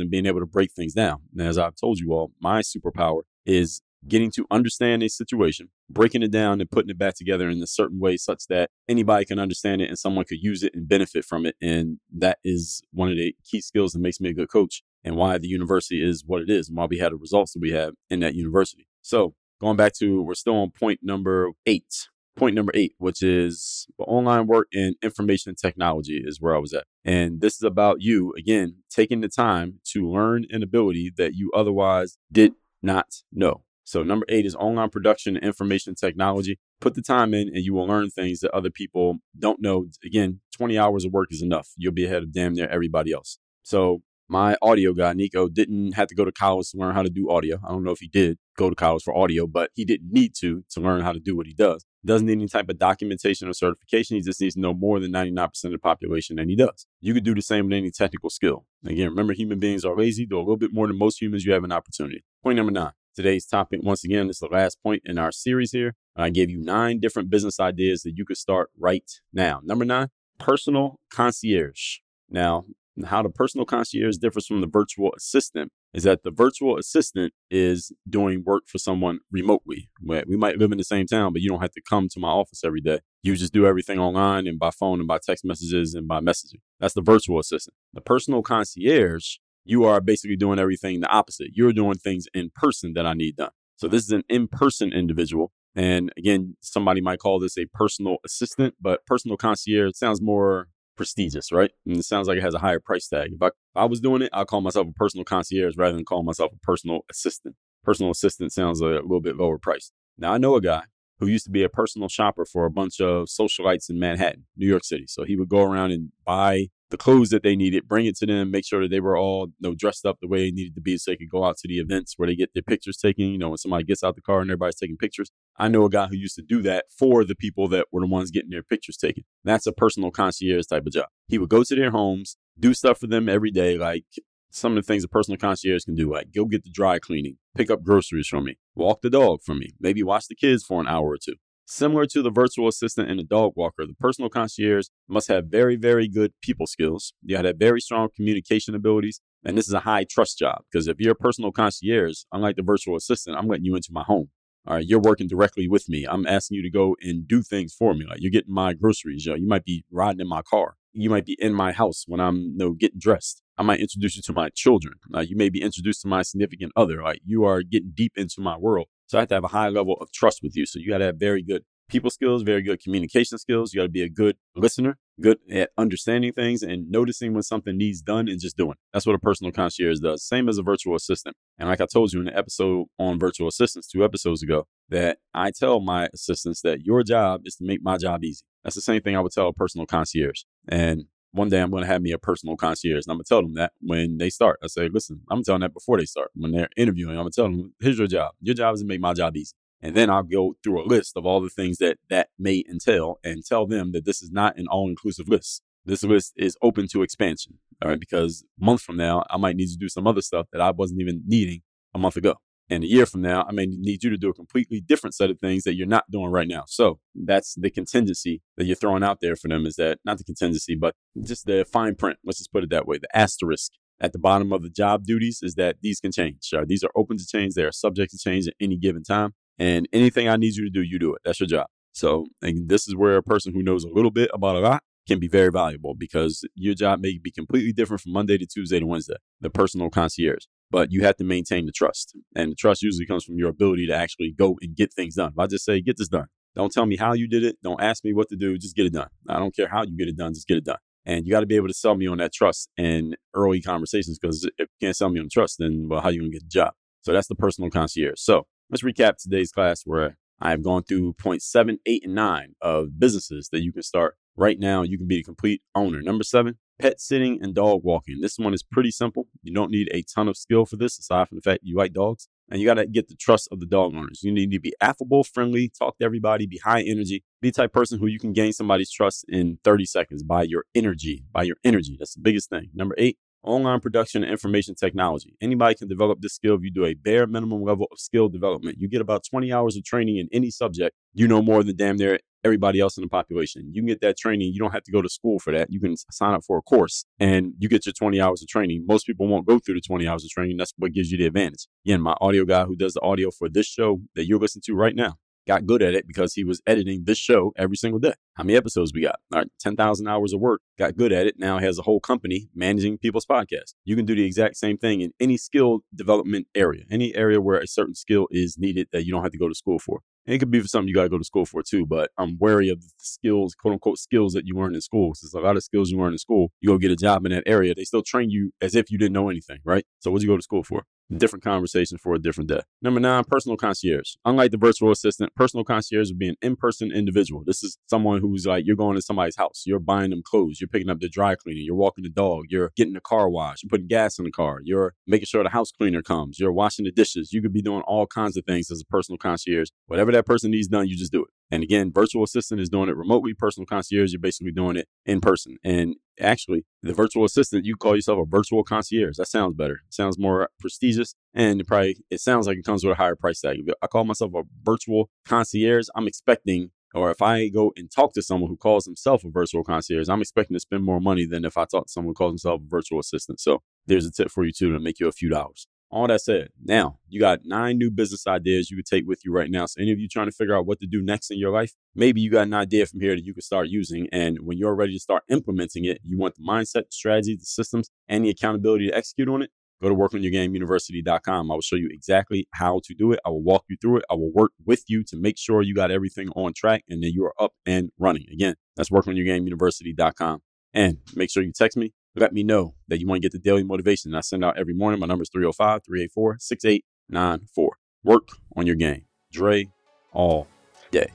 and 0.00 0.10
being 0.10 0.26
able 0.26 0.40
to 0.40 0.46
break 0.46 0.72
things 0.72 0.94
down. 0.94 1.18
And 1.32 1.46
as 1.46 1.58
I've 1.58 1.76
told 1.76 2.00
you 2.00 2.12
all, 2.12 2.32
my 2.40 2.60
superpower 2.62 3.20
is 3.46 3.82
getting 4.08 4.32
to 4.32 4.46
understand 4.50 5.04
a 5.04 5.08
situation, 5.08 5.68
breaking 5.88 6.24
it 6.24 6.32
down 6.32 6.60
and 6.60 6.68
putting 6.68 6.90
it 6.90 6.98
back 6.98 7.14
together 7.14 7.48
in 7.48 7.62
a 7.62 7.68
certain 7.68 8.00
way 8.00 8.16
such 8.16 8.48
that 8.48 8.70
anybody 8.88 9.26
can 9.26 9.38
understand 9.38 9.80
it 9.80 9.90
and 9.90 9.98
someone 9.98 10.24
could 10.24 10.42
use 10.42 10.64
it 10.64 10.74
and 10.74 10.88
benefit 10.88 11.24
from 11.24 11.46
it. 11.46 11.54
And 11.62 12.00
that 12.16 12.38
is 12.42 12.82
one 12.92 13.10
of 13.10 13.16
the 13.16 13.36
key 13.48 13.60
skills 13.60 13.92
that 13.92 14.00
makes 14.00 14.20
me 14.20 14.30
a 14.30 14.34
good 14.34 14.50
coach 14.50 14.82
and 15.04 15.16
why 15.16 15.38
the 15.38 15.48
university 15.48 16.02
is 16.02 16.24
what 16.26 16.42
it 16.42 16.50
is 16.50 16.68
and 16.68 16.76
why 16.76 16.86
we 16.86 16.98
had 16.98 17.12
the 17.12 17.16
results 17.16 17.52
that 17.52 17.60
we 17.60 17.70
have 17.72 17.94
in 18.08 18.20
that 18.20 18.34
university. 18.34 18.86
So 19.02 19.34
going 19.60 19.76
back 19.76 19.94
to, 19.94 20.22
we're 20.22 20.34
still 20.34 20.56
on 20.56 20.70
point 20.70 21.00
number 21.02 21.50
eight. 21.66 22.08
Point 22.36 22.54
number 22.54 22.72
eight, 22.74 22.94
which 22.98 23.22
is 23.22 23.86
the 23.98 24.04
online 24.04 24.46
work 24.46 24.68
and 24.72 24.94
information 25.02 25.54
technology, 25.54 26.22
is 26.24 26.40
where 26.40 26.54
I 26.54 26.58
was 26.58 26.72
at. 26.72 26.84
And 27.04 27.40
this 27.40 27.54
is 27.56 27.62
about 27.62 28.00
you, 28.00 28.32
again, 28.38 28.76
taking 28.88 29.20
the 29.20 29.28
time 29.28 29.80
to 29.92 30.08
learn 30.08 30.46
an 30.50 30.62
ability 30.62 31.12
that 31.16 31.34
you 31.34 31.50
otherwise 31.54 32.16
did 32.32 32.52
not 32.82 33.08
know. 33.32 33.64
So, 33.84 34.04
number 34.04 34.24
eight 34.28 34.46
is 34.46 34.54
online 34.54 34.90
production 34.90 35.36
and 35.36 35.44
information 35.44 35.96
technology. 35.96 36.60
Put 36.80 36.94
the 36.94 37.02
time 37.02 37.34
in 37.34 37.48
and 37.48 37.64
you 37.64 37.74
will 37.74 37.88
learn 37.88 38.08
things 38.08 38.38
that 38.40 38.52
other 38.52 38.70
people 38.70 39.16
don't 39.36 39.60
know. 39.60 39.86
Again, 40.04 40.40
20 40.56 40.78
hours 40.78 41.04
of 41.04 41.12
work 41.12 41.32
is 41.32 41.42
enough. 41.42 41.70
You'll 41.76 41.92
be 41.92 42.04
ahead 42.04 42.22
of 42.22 42.32
damn 42.32 42.54
near 42.54 42.68
everybody 42.68 43.12
else. 43.12 43.38
So, 43.64 44.02
My 44.30 44.56
audio 44.62 44.92
guy, 44.94 45.12
Nico, 45.12 45.48
didn't 45.48 45.94
have 45.94 46.06
to 46.06 46.14
go 46.14 46.24
to 46.24 46.30
college 46.30 46.70
to 46.70 46.78
learn 46.78 46.94
how 46.94 47.02
to 47.02 47.10
do 47.10 47.28
audio. 47.28 47.58
I 47.66 47.72
don't 47.72 47.82
know 47.82 47.90
if 47.90 47.98
he 47.98 48.06
did 48.06 48.38
go 48.56 48.70
to 48.70 48.76
college 48.76 49.02
for 49.02 49.12
audio, 49.12 49.48
but 49.48 49.72
he 49.74 49.84
didn't 49.84 50.12
need 50.12 50.36
to 50.36 50.62
to 50.70 50.80
learn 50.80 51.00
how 51.00 51.10
to 51.10 51.18
do 51.18 51.36
what 51.36 51.48
he 51.48 51.52
does. 51.52 51.84
Doesn't 52.06 52.28
need 52.28 52.34
any 52.34 52.46
type 52.46 52.68
of 52.68 52.78
documentation 52.78 53.48
or 53.48 53.52
certification. 53.52 54.14
He 54.14 54.22
just 54.22 54.40
needs 54.40 54.54
to 54.54 54.60
know 54.60 54.72
more 54.72 55.00
than 55.00 55.10
99% 55.10 55.64
of 55.64 55.72
the 55.72 55.78
population, 55.78 56.38
and 56.38 56.48
he 56.48 56.54
does. 56.54 56.86
You 57.00 57.12
could 57.12 57.24
do 57.24 57.34
the 57.34 57.42
same 57.42 57.64
with 57.64 57.76
any 57.76 57.90
technical 57.90 58.30
skill. 58.30 58.66
Again, 58.86 59.08
remember, 59.08 59.32
human 59.32 59.58
beings 59.58 59.84
are 59.84 59.96
lazy, 59.96 60.26
do 60.26 60.38
a 60.38 60.38
little 60.38 60.56
bit 60.56 60.72
more 60.72 60.86
than 60.86 60.96
most 60.96 61.20
humans. 61.20 61.44
You 61.44 61.52
have 61.52 61.64
an 61.64 61.72
opportunity. 61.72 62.22
Point 62.44 62.56
number 62.56 62.70
nine. 62.70 62.92
Today's 63.16 63.46
topic, 63.46 63.80
once 63.82 64.04
again, 64.04 64.30
is 64.30 64.38
the 64.38 64.46
last 64.46 64.80
point 64.80 65.02
in 65.04 65.18
our 65.18 65.32
series 65.32 65.72
here. 65.72 65.96
I 66.14 66.30
gave 66.30 66.50
you 66.50 66.62
nine 66.62 67.00
different 67.00 67.30
business 67.30 67.58
ideas 67.58 68.02
that 68.02 68.16
you 68.16 68.24
could 68.24 68.36
start 68.36 68.70
right 68.78 69.10
now. 69.32 69.60
Number 69.64 69.84
nine, 69.84 70.10
personal 70.38 71.00
concierge. 71.12 71.98
Now, 72.30 72.66
how 73.06 73.22
the 73.22 73.30
personal 73.30 73.64
concierge 73.64 74.16
differs 74.16 74.46
from 74.46 74.60
the 74.60 74.66
virtual 74.66 75.12
assistant 75.16 75.72
is 75.94 76.04
that 76.04 76.22
the 76.22 76.30
virtual 76.30 76.76
assistant 76.76 77.32
is 77.50 77.92
doing 78.08 78.42
work 78.44 78.64
for 78.66 78.78
someone 78.78 79.20
remotely. 79.30 79.90
We 80.02 80.36
might 80.36 80.58
live 80.58 80.72
in 80.72 80.78
the 80.78 80.84
same 80.84 81.06
town, 81.06 81.32
but 81.32 81.42
you 81.42 81.48
don't 81.48 81.60
have 81.60 81.72
to 81.72 81.82
come 81.88 82.08
to 82.10 82.20
my 82.20 82.28
office 82.28 82.62
every 82.64 82.80
day. 82.80 83.00
You 83.22 83.36
just 83.36 83.52
do 83.52 83.66
everything 83.66 83.98
online 83.98 84.46
and 84.46 84.58
by 84.58 84.70
phone 84.70 84.98
and 84.98 85.08
by 85.08 85.18
text 85.24 85.44
messages 85.44 85.94
and 85.94 86.06
by 86.06 86.20
messaging. 86.20 86.60
That's 86.78 86.94
the 86.94 87.02
virtual 87.02 87.38
assistant. 87.38 87.74
The 87.92 88.00
personal 88.00 88.42
concierge, 88.42 89.36
you 89.64 89.84
are 89.84 90.00
basically 90.00 90.36
doing 90.36 90.58
everything 90.58 91.00
the 91.00 91.08
opposite. 91.08 91.48
You're 91.52 91.72
doing 91.72 91.96
things 91.96 92.26
in 92.34 92.50
person 92.54 92.92
that 92.94 93.06
I 93.06 93.14
need 93.14 93.36
done. 93.36 93.50
So 93.76 93.88
this 93.88 94.04
is 94.04 94.10
an 94.10 94.24
in 94.28 94.48
person 94.48 94.92
individual. 94.92 95.52
And 95.74 96.12
again, 96.16 96.56
somebody 96.60 97.00
might 97.00 97.20
call 97.20 97.38
this 97.38 97.56
a 97.56 97.66
personal 97.72 98.16
assistant, 98.24 98.74
but 98.80 99.06
personal 99.06 99.36
concierge 99.36 99.92
sounds 99.94 100.20
more 100.20 100.68
prestigious, 101.00 101.50
right? 101.50 101.70
And 101.86 101.96
it 101.96 102.04
sounds 102.04 102.28
like 102.28 102.36
it 102.36 102.42
has 102.42 102.52
a 102.52 102.58
higher 102.58 102.78
price 102.78 103.08
tag. 103.08 103.30
If 103.32 103.40
I, 103.40 103.46
if 103.46 103.52
I 103.74 103.86
was 103.86 104.02
doing 104.02 104.20
it, 104.20 104.28
I'd 104.34 104.48
call 104.48 104.60
myself 104.60 104.86
a 104.86 104.92
personal 104.92 105.24
concierge 105.24 105.74
rather 105.78 105.96
than 105.96 106.04
call 106.04 106.22
myself 106.22 106.52
a 106.52 106.58
personal 106.58 107.06
assistant. 107.10 107.56
Personal 107.82 108.10
assistant 108.10 108.52
sounds 108.52 108.82
a 108.82 108.84
little 108.84 109.22
bit 109.22 109.38
lower 109.38 109.56
price. 109.56 109.92
Now, 110.18 110.34
I 110.34 110.36
know 110.36 110.56
a 110.56 110.60
guy 110.60 110.82
who 111.18 111.26
used 111.26 111.46
to 111.46 111.50
be 111.50 111.62
a 111.62 111.70
personal 111.70 112.10
shopper 112.10 112.44
for 112.44 112.66
a 112.66 112.70
bunch 112.70 113.00
of 113.00 113.28
socialites 113.28 113.88
in 113.88 113.98
Manhattan, 113.98 114.44
New 114.58 114.68
York 114.68 114.84
City. 114.84 115.06
So 115.08 115.24
he 115.24 115.36
would 115.36 115.48
go 115.48 115.62
around 115.62 115.92
and 115.92 116.12
buy 116.26 116.66
the 116.90 116.96
clothes 116.96 117.30
that 117.30 117.42
they 117.42 117.56
needed, 117.56 117.88
bring 117.88 118.06
it 118.06 118.16
to 118.16 118.26
them, 118.26 118.50
make 118.50 118.66
sure 118.66 118.82
that 118.82 118.90
they 118.90 119.00
were 119.00 119.16
all 119.16 119.46
you 119.46 119.68
know, 119.68 119.74
dressed 119.74 120.04
up 120.04 120.18
the 120.20 120.28
way 120.28 120.40
they 120.40 120.50
needed 120.50 120.74
to 120.74 120.80
be 120.80 120.98
so 120.98 121.10
they 121.10 121.16
could 121.16 121.30
go 121.30 121.44
out 121.44 121.56
to 121.58 121.68
the 121.68 121.78
events 121.78 122.14
where 122.16 122.28
they 122.28 122.34
get 122.34 122.52
their 122.52 122.62
pictures 122.62 122.96
taken. 122.96 123.26
You 123.26 123.38
know, 123.38 123.50
when 123.50 123.58
somebody 123.58 123.84
gets 123.84 124.02
out 124.02 124.16
the 124.16 124.20
car 124.20 124.40
and 124.40 124.50
everybody's 124.50 124.76
taking 124.76 124.96
pictures. 124.96 125.30
I 125.56 125.68
know 125.68 125.84
a 125.84 125.90
guy 125.90 126.06
who 126.08 126.16
used 126.16 126.36
to 126.36 126.42
do 126.42 126.62
that 126.62 126.86
for 126.96 127.24
the 127.24 127.34
people 127.34 127.68
that 127.68 127.86
were 127.92 128.00
the 128.00 128.06
ones 128.06 128.30
getting 128.30 128.50
their 128.50 128.62
pictures 128.62 128.96
taken. 128.96 129.24
That's 129.44 129.66
a 129.66 129.72
personal 129.72 130.10
concierge 130.10 130.66
type 130.66 130.86
of 130.86 130.92
job. 130.92 131.06
He 131.28 131.38
would 131.38 131.50
go 131.50 131.62
to 131.62 131.74
their 131.74 131.90
homes, 131.90 132.36
do 132.58 132.74
stuff 132.74 132.98
for 132.98 133.06
them 133.06 133.28
every 133.28 133.50
day, 133.50 133.78
like 133.78 134.04
some 134.50 134.76
of 134.76 134.76
the 134.76 134.86
things 134.86 135.04
a 135.04 135.08
personal 135.08 135.38
concierge 135.38 135.84
can 135.84 135.94
do, 135.94 136.12
like 136.12 136.32
go 136.34 136.44
get 136.44 136.64
the 136.64 136.70
dry 136.70 136.98
cleaning, 136.98 137.36
pick 137.56 137.70
up 137.70 137.82
groceries 137.82 138.26
from 138.26 138.44
me, 138.44 138.58
walk 138.74 139.00
the 139.00 139.10
dog 139.10 139.40
for 139.44 139.54
me, 139.54 139.70
maybe 139.80 140.02
watch 140.02 140.26
the 140.28 140.34
kids 140.34 140.64
for 140.64 140.80
an 140.80 140.88
hour 140.88 141.10
or 141.10 141.18
two. 141.18 141.36
Similar 141.70 142.06
to 142.06 142.20
the 142.20 142.32
virtual 142.32 142.66
assistant 142.66 143.08
and 143.08 143.20
the 143.20 143.22
dog 143.22 143.52
walker, 143.54 143.86
the 143.86 143.94
personal 143.94 144.28
concierge 144.28 144.88
must 145.08 145.28
have 145.28 145.44
very, 145.44 145.76
very 145.76 146.08
good 146.08 146.32
people 146.42 146.66
skills. 146.66 147.12
You 147.22 147.36
got 147.36 147.42
to 147.42 147.48
have 147.50 147.58
very 147.58 147.80
strong 147.80 148.08
communication 148.14 148.74
abilities. 148.74 149.20
And 149.44 149.56
this 149.56 149.68
is 149.68 149.72
a 149.72 149.78
high 149.78 150.02
trust 150.02 150.36
job 150.36 150.62
because 150.70 150.88
if 150.88 150.96
you're 150.98 151.12
a 151.12 151.14
personal 151.14 151.52
concierge, 151.52 152.22
unlike 152.32 152.56
the 152.56 152.64
virtual 152.64 152.96
assistant, 152.96 153.36
I'm 153.36 153.46
letting 153.46 153.66
you 153.66 153.76
into 153.76 153.90
my 153.92 154.02
home. 154.02 154.30
All 154.66 154.74
right, 154.74 154.84
you're 154.84 154.98
working 154.98 155.28
directly 155.28 155.68
with 155.68 155.88
me. 155.88 156.04
I'm 156.10 156.26
asking 156.26 156.56
you 156.56 156.62
to 156.64 156.70
go 156.70 156.96
and 157.02 157.26
do 157.28 157.40
things 157.40 157.72
for 157.72 157.94
me. 157.94 158.04
Like 158.04 158.18
you're 158.20 158.32
getting 158.32 158.52
my 158.52 158.74
groceries. 158.74 159.24
You, 159.24 159.30
know, 159.30 159.36
you 159.36 159.46
might 159.46 159.64
be 159.64 159.84
riding 159.92 160.20
in 160.20 160.28
my 160.28 160.42
car. 160.42 160.74
You 160.92 161.08
might 161.08 161.24
be 161.24 161.36
in 161.38 161.54
my 161.54 161.70
house 161.70 162.02
when 162.08 162.18
I'm 162.18 162.36
you 162.36 162.56
know, 162.56 162.72
getting 162.72 162.98
dressed. 162.98 163.42
I 163.56 163.62
might 163.62 163.78
introduce 163.78 164.16
you 164.16 164.22
to 164.22 164.32
my 164.32 164.48
children. 164.56 164.94
Uh, 165.14 165.20
you 165.20 165.36
may 165.36 165.48
be 165.48 165.62
introduced 165.62 166.02
to 166.02 166.08
my 166.08 166.22
significant 166.22 166.72
other. 166.74 167.00
Like 167.00 167.20
you 167.24 167.44
are 167.44 167.62
getting 167.62 167.92
deep 167.94 168.14
into 168.16 168.40
my 168.40 168.56
world. 168.56 168.88
So 169.10 169.18
I 169.18 169.22
have 169.22 169.28
to 169.30 169.34
have 169.34 169.42
a 169.42 169.48
high 169.48 169.68
level 169.68 169.94
of 170.00 170.12
trust 170.12 170.38
with 170.40 170.54
you. 170.54 170.66
So 170.66 170.78
you 170.78 170.88
got 170.88 170.98
to 170.98 171.06
have 171.06 171.16
very 171.16 171.42
good 171.42 171.64
people 171.88 172.10
skills, 172.10 172.44
very 172.44 172.62
good 172.62 172.80
communication 172.80 173.38
skills. 173.38 173.74
You 173.74 173.80
got 173.80 173.86
to 173.86 173.88
be 173.88 174.04
a 174.04 174.08
good 174.08 174.36
listener, 174.54 174.98
good 175.20 175.38
at 175.50 175.70
understanding 175.76 176.32
things 176.32 176.62
and 176.62 176.88
noticing 176.88 177.34
when 177.34 177.42
something 177.42 177.76
needs 177.76 178.02
done 178.02 178.28
and 178.28 178.40
just 178.40 178.56
doing. 178.56 178.76
That's 178.92 179.06
what 179.06 179.16
a 179.16 179.18
personal 179.18 179.50
concierge 179.50 179.98
does. 179.98 180.22
Same 180.22 180.48
as 180.48 180.58
a 180.58 180.62
virtual 180.62 180.94
assistant. 180.94 181.34
And 181.58 181.68
like 181.68 181.80
I 181.80 181.86
told 181.92 182.12
you 182.12 182.20
in 182.20 182.26
the 182.26 182.38
episode 182.38 182.86
on 183.00 183.18
virtual 183.18 183.48
assistants 183.48 183.88
two 183.88 184.04
episodes 184.04 184.44
ago, 184.44 184.68
that 184.90 185.18
I 185.34 185.50
tell 185.50 185.80
my 185.80 186.08
assistants 186.14 186.60
that 186.62 186.82
your 186.82 187.02
job 187.02 187.40
is 187.46 187.56
to 187.56 187.64
make 187.64 187.80
my 187.82 187.96
job 187.96 188.22
easy. 188.22 188.44
That's 188.62 188.76
the 188.76 188.80
same 188.80 189.02
thing 189.02 189.16
I 189.16 189.20
would 189.20 189.32
tell 189.32 189.48
a 189.48 189.52
personal 189.52 189.88
concierge. 189.88 190.42
And 190.68 191.06
one 191.32 191.48
day 191.48 191.60
I'm 191.60 191.70
going 191.70 191.82
to 191.82 191.86
have 191.86 192.02
me 192.02 192.12
a 192.12 192.18
personal 192.18 192.56
concierge. 192.56 193.04
And 193.06 193.12
I'm 193.12 193.16
going 193.16 193.24
to 193.24 193.28
tell 193.28 193.42
them 193.42 193.54
that 193.54 193.72
when 193.80 194.18
they 194.18 194.30
start. 194.30 194.58
I 194.62 194.66
say, 194.66 194.88
listen, 194.88 195.20
I'm 195.30 195.42
telling 195.42 195.60
that 195.60 195.74
before 195.74 195.98
they 195.98 196.04
start. 196.04 196.30
When 196.34 196.52
they're 196.52 196.68
interviewing, 196.76 197.16
I'm 197.16 197.22
going 197.22 197.32
to 197.32 197.36
tell 197.36 197.44
them, 197.44 197.74
here's 197.80 197.98
your 197.98 198.06
job. 198.06 198.32
Your 198.40 198.54
job 198.54 198.74
is 198.74 198.80
to 198.80 198.86
make 198.86 199.00
my 199.00 199.14
job 199.14 199.36
easy. 199.36 199.54
And 199.82 199.94
then 199.94 200.10
I'll 200.10 200.22
go 200.22 200.56
through 200.62 200.82
a 200.82 200.86
list 200.86 201.16
of 201.16 201.24
all 201.24 201.40
the 201.40 201.48
things 201.48 201.78
that 201.78 201.98
that 202.10 202.28
may 202.38 202.64
entail 202.68 203.18
and 203.24 203.44
tell 203.44 203.66
them 203.66 203.92
that 203.92 204.04
this 204.04 204.22
is 204.22 204.30
not 204.30 204.58
an 204.58 204.66
all 204.68 204.88
inclusive 204.88 205.28
list. 205.28 205.62
This 205.86 206.02
list 206.02 206.34
is 206.36 206.56
open 206.60 206.86
to 206.88 207.02
expansion. 207.02 207.58
All 207.82 207.90
right. 207.90 208.00
Because 208.00 208.44
a 208.60 208.64
month 208.64 208.82
from 208.82 208.96
now, 208.96 209.24
I 209.30 209.38
might 209.38 209.56
need 209.56 209.68
to 209.68 209.78
do 209.78 209.88
some 209.88 210.06
other 210.06 210.20
stuff 210.20 210.48
that 210.52 210.60
I 210.60 210.70
wasn't 210.70 211.00
even 211.00 211.22
needing 211.26 211.62
a 211.94 211.98
month 211.98 212.16
ago. 212.16 212.34
And 212.70 212.84
a 212.84 212.86
year 212.86 213.04
from 213.04 213.20
now, 213.22 213.44
I 213.48 213.52
may 213.52 213.66
need 213.66 214.04
you 214.04 214.10
to 214.10 214.16
do 214.16 214.30
a 214.30 214.32
completely 214.32 214.80
different 214.80 215.14
set 215.14 215.28
of 215.28 215.40
things 215.40 215.64
that 215.64 215.74
you're 215.74 215.88
not 215.88 216.08
doing 216.08 216.30
right 216.30 216.46
now. 216.46 216.62
So 216.68 217.00
that's 217.14 217.56
the 217.56 217.68
contingency 217.68 218.42
that 218.56 218.64
you're 218.64 218.76
throwing 218.76 219.02
out 219.02 219.18
there 219.20 219.34
for 219.34 219.48
them 219.48 219.66
is 219.66 219.74
that 219.74 219.98
not 220.04 220.18
the 220.18 220.24
contingency, 220.24 220.76
but 220.76 220.94
just 221.20 221.46
the 221.46 221.66
fine 221.70 221.96
print. 221.96 222.18
Let's 222.24 222.38
just 222.38 222.52
put 222.52 222.62
it 222.62 222.70
that 222.70 222.86
way. 222.86 222.98
The 222.98 223.14
asterisk 223.14 223.72
at 224.00 224.12
the 224.12 224.20
bottom 224.20 224.52
of 224.52 224.62
the 224.62 224.70
job 224.70 225.04
duties 225.04 225.40
is 225.42 225.56
that 225.56 225.78
these 225.82 225.98
can 225.98 226.12
change. 226.12 226.48
Right? 226.54 226.66
These 226.66 226.84
are 226.84 226.90
open 226.94 227.18
to 227.18 227.26
change. 227.26 227.54
They 227.54 227.64
are 227.64 227.72
subject 227.72 228.12
to 228.12 228.18
change 228.18 228.46
at 228.46 228.54
any 228.60 228.76
given 228.76 229.02
time. 229.02 229.34
And 229.58 229.88
anything 229.92 230.28
I 230.28 230.36
need 230.36 230.54
you 230.54 230.64
to 230.64 230.70
do, 230.70 230.80
you 230.80 230.98
do 230.98 231.12
it. 231.12 231.22
That's 231.24 231.40
your 231.40 231.48
job. 231.48 231.66
So, 231.92 232.26
and 232.40 232.68
this 232.68 232.86
is 232.86 232.94
where 232.94 233.16
a 233.16 233.22
person 233.22 233.52
who 233.52 233.64
knows 233.64 233.84
a 233.84 233.88
little 233.88 234.12
bit 234.12 234.30
about 234.32 234.54
a 234.54 234.60
lot 234.60 234.84
can 235.08 235.18
be 235.18 235.28
very 235.28 235.50
valuable 235.50 235.94
because 235.94 236.46
your 236.54 236.74
job 236.74 237.00
may 237.00 237.18
be 237.18 237.32
completely 237.32 237.72
different 237.72 238.00
from 238.00 238.12
Monday 238.12 238.38
to 238.38 238.46
Tuesday 238.46 238.78
to 238.78 238.86
Wednesday, 238.86 239.16
the 239.40 239.50
personal 239.50 239.90
concierge. 239.90 240.44
But 240.70 240.92
you 240.92 241.02
have 241.02 241.16
to 241.16 241.24
maintain 241.24 241.66
the 241.66 241.72
trust. 241.72 242.16
And 242.36 242.52
the 242.52 242.54
trust 242.54 242.82
usually 242.82 243.06
comes 243.06 243.24
from 243.24 243.36
your 243.36 243.48
ability 243.48 243.86
to 243.88 243.94
actually 243.94 244.32
go 244.32 244.56
and 244.60 244.76
get 244.76 244.92
things 244.92 245.16
done. 245.16 245.32
If 245.32 245.38
I 245.38 245.46
just 245.46 245.64
say, 245.64 245.80
get 245.80 245.96
this 245.96 246.08
done, 246.08 246.26
don't 246.54 246.72
tell 246.72 246.86
me 246.86 246.96
how 246.96 247.12
you 247.12 247.28
did 247.28 247.44
it. 247.44 247.56
Don't 247.62 247.80
ask 247.80 248.04
me 248.04 248.12
what 248.12 248.28
to 248.28 248.36
do. 248.36 248.56
Just 248.56 248.76
get 248.76 248.86
it 248.86 248.92
done. 248.92 249.08
I 249.28 249.38
don't 249.38 249.54
care 249.54 249.68
how 249.68 249.82
you 249.82 249.96
get 249.96 250.08
it 250.08 250.16
done. 250.16 250.34
Just 250.34 250.46
get 250.46 250.58
it 250.58 250.64
done. 250.64 250.78
And 251.06 251.26
you 251.26 251.32
got 251.32 251.40
to 251.40 251.46
be 251.46 251.56
able 251.56 251.68
to 251.68 251.74
sell 251.74 251.94
me 251.94 252.06
on 252.06 252.18
that 252.18 252.32
trust 252.32 252.68
in 252.76 253.16
early 253.34 253.60
conversations 253.60 254.18
because 254.18 254.44
if 254.44 254.52
you 254.58 254.86
can't 254.86 254.96
sell 254.96 255.08
me 255.08 255.18
on 255.18 255.28
trust, 255.30 255.56
then 255.58 255.88
well, 255.88 256.00
how 256.00 256.08
are 256.08 256.12
you 256.12 256.20
going 256.20 256.30
to 256.30 256.36
get 256.38 256.44
the 256.44 256.50
job? 256.50 256.74
So 257.02 257.12
that's 257.12 257.28
the 257.28 257.34
personal 257.34 257.70
concierge. 257.70 258.18
So 258.20 258.46
let's 258.70 258.82
recap 258.82 259.16
today's 259.16 259.50
class 259.50 259.82
where 259.84 260.16
I 260.40 260.50
have 260.50 260.62
gone 260.62 260.82
through 260.82 261.14
point 261.14 261.42
seven, 261.42 261.78
eight, 261.86 262.04
and 262.04 262.14
nine 262.14 262.54
of 262.60 262.98
businesses 262.98 263.48
that 263.52 263.62
you 263.62 263.72
can 263.72 263.82
start 263.82 264.16
right 264.36 264.58
now. 264.58 264.82
You 264.82 264.98
can 264.98 265.06
be 265.06 265.20
a 265.20 265.22
complete 265.22 265.62
owner. 265.74 266.02
Number 266.02 266.24
seven, 266.24 266.58
pet 266.80 267.00
sitting 267.00 267.38
and 267.42 267.54
dog 267.54 267.82
walking. 267.84 268.20
This 268.20 268.38
one 268.38 268.54
is 268.54 268.62
pretty 268.62 268.90
simple. 268.90 269.28
You 269.42 269.52
don't 269.52 269.70
need 269.70 269.88
a 269.92 270.02
ton 270.02 270.28
of 270.28 270.36
skill 270.36 270.64
for 270.64 270.76
this, 270.76 270.98
aside 270.98 271.28
from 271.28 271.36
the 271.36 271.42
fact 271.42 271.60
you 271.62 271.76
like 271.76 271.92
dogs. 271.92 272.28
And 272.50 272.60
you 272.60 272.66
got 272.66 272.74
to 272.74 272.86
get 272.86 273.08
the 273.08 273.14
trust 273.14 273.48
of 273.52 273.60
the 273.60 273.66
dog 273.66 273.94
owners. 273.94 274.22
You 274.24 274.32
need 274.32 274.50
to 274.50 274.58
be 274.58 274.74
affable, 274.80 275.22
friendly, 275.22 275.68
talk 275.68 275.98
to 275.98 276.04
everybody, 276.04 276.46
be 276.46 276.58
high 276.58 276.82
energy, 276.82 277.22
be 277.40 277.50
the 277.50 277.52
type 277.52 277.72
person 277.72 278.00
who 278.00 278.06
you 278.06 278.18
can 278.18 278.32
gain 278.32 278.52
somebody's 278.52 278.90
trust 278.90 279.24
in 279.28 279.58
30 279.62 279.84
seconds 279.84 280.22
by 280.24 280.42
your 280.42 280.64
energy, 280.74 281.24
by 281.32 281.44
your 281.44 281.56
energy. 281.62 281.96
That's 281.98 282.14
the 282.14 282.22
biggest 282.22 282.50
thing. 282.50 282.70
Number 282.74 282.96
eight, 282.98 283.18
online 283.42 283.80
production 283.80 284.22
and 284.22 284.30
information 284.30 284.74
technology. 284.74 285.34
Anybody 285.40 285.74
can 285.74 285.88
develop 285.88 286.20
this 286.20 286.34
skill 286.34 286.56
if 286.56 286.62
you 286.62 286.70
do 286.70 286.84
a 286.84 286.94
bare 286.94 287.26
minimum 287.26 287.62
level 287.62 287.86
of 287.90 287.98
skill 287.98 288.28
development. 288.28 288.78
You 288.78 288.88
get 288.88 289.00
about 289.00 289.24
20 289.28 289.52
hours 289.52 289.76
of 289.76 289.84
training 289.84 290.18
in 290.18 290.28
any 290.32 290.50
subject. 290.50 290.94
You 291.14 291.26
know 291.26 291.42
more 291.42 291.62
than 291.62 291.76
damn 291.76 291.96
near 291.96 292.18
everybody 292.44 292.80
else 292.80 292.96
in 292.96 293.02
the 293.02 293.08
population. 293.08 293.70
You 293.72 293.82
can 293.82 293.88
get 293.88 294.00
that 294.00 294.16
training. 294.16 294.52
You 294.52 294.60
don't 294.60 294.72
have 294.72 294.84
to 294.84 294.92
go 294.92 295.02
to 295.02 295.08
school 295.08 295.38
for 295.38 295.52
that. 295.52 295.70
You 295.70 295.80
can 295.80 295.96
sign 296.10 296.34
up 296.34 296.44
for 296.44 296.58
a 296.58 296.62
course 296.62 297.04
and 297.18 297.52
you 297.58 297.68
get 297.68 297.86
your 297.86 297.92
20 297.92 298.20
hours 298.20 298.42
of 298.42 298.48
training. 298.48 298.84
Most 298.86 299.06
people 299.06 299.26
won't 299.26 299.46
go 299.46 299.58
through 299.58 299.74
the 299.74 299.80
20 299.80 300.06
hours 300.06 300.24
of 300.24 300.30
training. 300.30 300.56
That's 300.56 300.72
what 300.76 300.92
gives 300.92 301.10
you 301.10 301.18
the 301.18 301.26
advantage. 301.26 301.66
Again, 301.84 302.00
my 302.00 302.16
audio 302.20 302.44
guy 302.44 302.64
who 302.64 302.76
does 302.76 302.94
the 302.94 303.00
audio 303.00 303.30
for 303.30 303.48
this 303.48 303.66
show 303.66 304.00
that 304.14 304.26
you're 304.26 304.38
listening 304.38 304.62
to 304.66 304.74
right 304.74 304.94
now 304.94 305.16
got 305.50 305.66
good 305.66 305.82
at 305.82 305.94
it 305.94 306.06
because 306.06 306.34
he 306.34 306.44
was 306.44 306.62
editing 306.64 307.02
this 307.04 307.18
show 307.18 307.52
every 307.56 307.76
single 307.76 307.98
day. 307.98 308.14
How 308.34 308.44
many 308.44 308.56
episodes 308.56 308.92
we 308.94 309.02
got? 309.02 309.16
All 309.32 309.40
right, 309.40 309.48
10,000 309.58 310.06
hours 310.06 310.32
of 310.32 310.38
work. 310.40 310.60
Got 310.78 310.96
good 310.96 311.12
at 311.12 311.26
it. 311.26 311.34
Now 311.38 311.58
has 311.58 311.76
a 311.76 311.82
whole 311.82 311.98
company 311.98 312.48
managing 312.54 312.98
people's 312.98 313.26
podcasts. 313.26 313.74
You 313.84 313.96
can 313.96 314.04
do 314.04 314.14
the 314.14 314.24
exact 314.24 314.56
same 314.56 314.78
thing 314.78 315.00
in 315.00 315.12
any 315.18 315.36
skill 315.36 315.80
development 315.92 316.46
area, 316.54 316.84
any 316.88 317.14
area 317.16 317.40
where 317.40 317.58
a 317.58 317.66
certain 317.66 317.96
skill 317.96 318.28
is 318.30 318.56
needed 318.58 318.88
that 318.92 319.04
you 319.04 319.12
don't 319.12 319.24
have 319.24 319.32
to 319.32 319.38
go 319.38 319.48
to 319.48 319.54
school 319.54 319.80
for. 319.80 320.02
And 320.26 320.34
it 320.34 320.38
could 320.38 320.52
be 320.52 320.60
for 320.60 320.68
something 320.68 320.86
you 320.86 320.94
got 320.94 321.02
to 321.02 321.08
go 321.08 321.18
to 321.18 321.24
school 321.24 321.46
for 321.46 321.62
too, 321.62 321.84
but 321.84 322.10
I'm 322.16 322.38
wary 322.38 322.68
of 322.68 322.80
the 322.80 322.88
skills, 322.98 323.56
quote 323.56 323.72
unquote, 323.72 323.98
skills 323.98 324.34
that 324.34 324.46
you 324.46 324.54
learn 324.54 324.76
in 324.76 324.80
school. 324.80 325.08
Because 325.08 325.32
there's 325.32 325.42
a 325.42 325.44
lot 325.44 325.56
of 325.56 325.64
skills 325.64 325.90
you 325.90 325.98
learn 325.98 326.12
in 326.12 326.18
school. 326.18 326.52
You 326.60 326.68
go 326.68 326.78
get 326.78 326.92
a 326.92 326.96
job 326.96 327.26
in 327.26 327.32
that 327.32 327.42
area. 327.46 327.74
They 327.74 327.84
still 327.84 328.02
train 328.02 328.30
you 328.30 328.52
as 328.60 328.76
if 328.76 328.90
you 328.90 328.98
didn't 328.98 329.14
know 329.14 329.28
anything, 329.28 329.58
right? 329.64 329.84
So 329.98 330.10
what'd 330.10 330.22
you 330.22 330.28
go 330.28 330.36
to 330.36 330.42
school 330.42 330.62
for? 330.62 330.84
Different 331.18 331.42
conversation 331.42 331.98
for 331.98 332.14
a 332.14 332.18
different 332.18 332.48
day. 332.48 332.60
Number 332.82 333.00
nine, 333.00 333.24
personal 333.24 333.56
concierge. 333.56 334.14
Unlike 334.24 334.52
the 334.52 334.58
virtual 334.58 334.90
assistant, 334.90 335.34
personal 335.34 335.64
concierge 335.64 336.10
would 336.10 336.18
be 336.18 336.28
an 336.28 336.36
in 336.42 336.56
person 336.56 336.92
individual. 336.92 337.42
This 337.44 337.62
is 337.62 337.78
someone 337.88 338.20
who's 338.20 338.46
like, 338.46 338.64
you're 338.66 338.76
going 338.76 338.96
to 338.96 339.02
somebody's 339.02 339.36
house, 339.36 339.64
you're 339.66 339.78
buying 339.78 340.10
them 340.10 340.22
clothes, 340.24 340.60
you're 340.60 340.68
picking 340.68 340.88
up 340.90 341.00
the 341.00 341.08
dry 341.08 341.34
cleaning, 341.34 341.64
you're 341.64 341.74
walking 341.74 342.04
the 342.04 342.10
dog, 342.10 342.44
you're 342.48 342.72
getting 342.76 342.94
the 342.94 343.00
car 343.00 343.28
washed, 343.28 343.62
you're 343.62 343.70
putting 343.70 343.88
gas 343.88 344.18
in 344.18 344.24
the 344.24 344.30
car, 344.30 344.60
you're 344.62 344.94
making 345.06 345.26
sure 345.26 345.42
the 345.42 345.50
house 345.50 345.72
cleaner 345.72 346.02
comes, 346.02 346.38
you're 346.38 346.52
washing 346.52 346.84
the 346.84 346.92
dishes. 346.92 347.32
You 347.32 347.42
could 347.42 347.52
be 347.52 347.62
doing 347.62 347.82
all 347.86 348.06
kinds 348.06 348.36
of 348.36 348.44
things 348.44 348.70
as 348.70 348.80
a 348.80 348.86
personal 348.86 349.18
concierge. 349.18 349.68
Whatever 349.86 350.12
that 350.12 350.26
person 350.26 350.50
needs 350.50 350.68
done, 350.68 350.88
you 350.88 350.96
just 350.96 351.12
do 351.12 351.24
it. 351.24 351.30
And 351.50 351.62
again, 351.62 351.90
virtual 351.92 352.22
assistant 352.22 352.60
is 352.60 352.68
doing 352.68 352.88
it 352.88 352.96
remotely. 352.96 353.34
Personal 353.34 353.66
concierge, 353.66 354.12
you're 354.12 354.20
basically 354.20 354.52
doing 354.52 354.76
it 354.76 354.88
in 355.04 355.20
person. 355.20 355.56
And 355.64 355.96
actually, 356.20 356.64
the 356.82 356.94
virtual 356.94 357.24
assistant, 357.24 357.64
you 357.64 357.76
call 357.76 357.96
yourself 357.96 358.20
a 358.20 358.28
virtual 358.28 358.62
concierge. 358.62 359.16
That 359.16 359.28
sounds 359.28 359.54
better. 359.54 359.80
It 359.88 359.94
sounds 359.94 360.18
more 360.18 360.48
prestigious. 360.60 361.14
And 361.34 361.60
it 361.60 361.66
probably, 361.66 361.96
it 362.10 362.20
sounds 362.20 362.46
like 362.46 362.58
it 362.58 362.64
comes 362.64 362.84
with 362.84 362.92
a 362.92 362.96
higher 362.96 363.16
price 363.16 363.40
tag. 363.40 363.58
If 363.66 363.74
I 363.82 363.86
call 363.86 364.04
myself 364.04 364.32
a 364.34 364.42
virtual 364.62 365.10
concierge, 365.24 365.86
I'm 365.96 366.06
expecting, 366.06 366.70
or 366.94 367.10
if 367.10 367.22
I 367.22 367.48
go 367.48 367.72
and 367.76 367.90
talk 367.90 368.12
to 368.14 368.22
someone 368.22 368.50
who 368.50 368.56
calls 368.56 368.84
himself 368.84 369.24
a 369.24 369.30
virtual 369.30 369.64
concierge, 369.64 370.08
I'm 370.08 370.20
expecting 370.20 370.54
to 370.54 370.60
spend 370.60 370.84
more 370.84 371.00
money 371.00 371.26
than 371.26 371.44
if 371.44 371.56
I 371.56 371.64
talk 371.64 371.86
to 371.86 371.92
someone 371.92 372.10
who 372.10 372.14
calls 372.14 372.32
himself 372.32 372.60
a 372.64 372.68
virtual 372.68 373.00
assistant. 373.00 373.40
So 373.40 373.62
there's 373.86 374.06
a 374.06 374.12
tip 374.12 374.30
for 374.30 374.44
you 374.44 374.52
too 374.52 374.72
to 374.72 374.80
make 374.80 375.00
you 375.00 375.08
a 375.08 375.12
few 375.12 375.28
dollars. 375.28 375.66
All 375.92 376.06
that 376.06 376.20
said, 376.20 376.50
now 376.62 376.98
you 377.08 377.18
got 377.18 377.40
nine 377.44 377.76
new 377.76 377.90
business 377.90 378.26
ideas 378.26 378.70
you 378.70 378.76
could 378.76 378.86
take 378.86 379.08
with 379.08 379.24
you 379.24 379.32
right 379.32 379.50
now. 379.50 379.66
So, 379.66 379.80
any 379.80 379.90
of 379.90 379.98
you 379.98 380.06
trying 380.08 380.26
to 380.26 380.32
figure 380.32 380.56
out 380.56 380.64
what 380.64 380.78
to 380.80 380.86
do 380.86 381.02
next 381.02 381.32
in 381.32 381.38
your 381.38 381.50
life, 381.50 381.72
maybe 381.96 382.20
you 382.20 382.30
got 382.30 382.46
an 382.46 382.54
idea 382.54 382.86
from 382.86 383.00
here 383.00 383.16
that 383.16 383.24
you 383.24 383.34
can 383.34 383.42
start 383.42 383.68
using. 383.68 384.06
And 384.12 384.38
when 384.42 384.56
you're 384.56 384.74
ready 384.74 384.92
to 384.92 385.00
start 385.00 385.24
implementing 385.28 385.84
it, 385.84 386.00
you 386.04 386.16
want 386.16 386.36
the 386.36 386.42
mindset, 386.42 386.82
the 386.82 386.92
strategy, 386.92 387.34
the 387.34 387.44
systems, 387.44 387.90
and 388.08 388.24
the 388.24 388.30
accountability 388.30 388.88
to 388.88 388.96
execute 388.96 389.28
on 389.28 389.42
it. 389.42 389.50
Go 389.82 389.88
to 389.88 389.94
workonyourgameuniversity.com. 389.94 391.50
I 391.50 391.54
will 391.54 391.60
show 391.60 391.76
you 391.76 391.88
exactly 391.90 392.46
how 392.52 392.80
to 392.84 392.94
do 392.94 393.12
it. 393.12 393.20
I 393.24 393.30
will 393.30 393.42
walk 393.42 393.64
you 393.68 393.76
through 393.80 393.96
it. 393.96 394.04
I 394.10 394.14
will 394.14 394.30
work 394.30 394.52
with 394.64 394.84
you 394.88 395.02
to 395.04 395.16
make 395.16 395.38
sure 395.38 395.62
you 395.62 395.74
got 395.74 395.90
everything 395.90 396.28
on 396.36 396.52
track 396.52 396.84
and 396.88 397.02
then 397.02 397.10
you 397.12 397.24
are 397.24 397.34
up 397.42 397.52
and 397.66 397.90
running. 397.98 398.26
Again, 398.30 398.54
that's 398.76 398.90
workonyourgameuniversity.com. 398.90 400.42
And 400.72 400.98
make 401.16 401.30
sure 401.30 401.42
you 401.42 401.52
text 401.52 401.76
me 401.76 401.94
let 402.16 402.32
me 402.32 402.42
know 402.42 402.74
that 402.88 403.00
you 403.00 403.06
want 403.06 403.22
to 403.22 403.28
get 403.28 403.32
the 403.32 403.38
daily 403.38 403.62
motivation 403.62 404.14
I 404.14 404.20
send 404.20 404.44
out 404.44 404.58
every 404.58 404.74
morning. 404.74 405.00
My 405.00 405.06
number 405.06 405.22
is 405.22 405.30
305 405.30 405.84
384 405.84 406.38
6894. 406.40 407.76
Work 408.02 408.28
on 408.56 408.66
your 408.66 408.76
game. 408.76 409.04
Dre 409.32 409.68
all 410.12 410.48
day. 410.90 411.08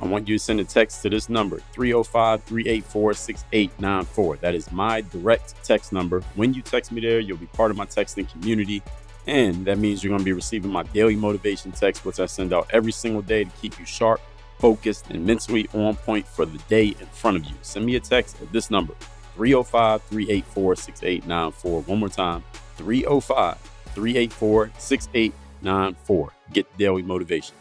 I 0.00 0.06
want 0.06 0.26
you 0.26 0.36
to 0.36 0.42
send 0.42 0.58
a 0.58 0.64
text 0.64 1.00
to 1.02 1.10
this 1.10 1.28
number 1.28 1.60
305 1.72 2.42
384 2.42 3.14
6894. 3.14 4.36
That 4.38 4.56
is 4.56 4.72
my 4.72 5.02
direct 5.02 5.54
text 5.62 5.92
number. 5.92 6.22
When 6.34 6.52
you 6.52 6.62
text 6.62 6.90
me 6.90 7.00
there, 7.00 7.20
you'll 7.20 7.36
be 7.36 7.46
part 7.46 7.70
of 7.70 7.76
my 7.76 7.86
texting 7.86 8.28
community. 8.28 8.82
And 9.28 9.64
that 9.66 9.78
means 9.78 10.02
you're 10.02 10.10
going 10.10 10.18
to 10.18 10.24
be 10.24 10.32
receiving 10.32 10.72
my 10.72 10.82
daily 10.82 11.14
motivation 11.14 11.70
text, 11.70 12.04
which 12.04 12.18
I 12.18 12.26
send 12.26 12.52
out 12.52 12.68
every 12.72 12.90
single 12.90 13.22
day 13.22 13.44
to 13.44 13.50
keep 13.60 13.78
you 13.78 13.86
sharp 13.86 14.20
focused, 14.62 15.10
and 15.10 15.26
mentally 15.26 15.68
on 15.74 15.96
point 15.96 16.24
for 16.24 16.46
the 16.46 16.58
day 16.68 16.86
in 16.86 17.06
front 17.06 17.36
of 17.36 17.44
you. 17.44 17.54
Send 17.62 17.84
me 17.84 17.96
a 17.96 18.00
text 18.00 18.40
at 18.40 18.52
this 18.52 18.70
number 18.70 18.94
305 19.34 20.02
384 20.04 20.76
6894. 20.76 21.80
One 21.82 21.98
more 21.98 22.08
time 22.08 22.44
305 22.76 23.58
384 23.86 24.70
6894. 24.78 26.32
Get 26.52 26.78
daily 26.78 27.02
motivation. 27.02 27.56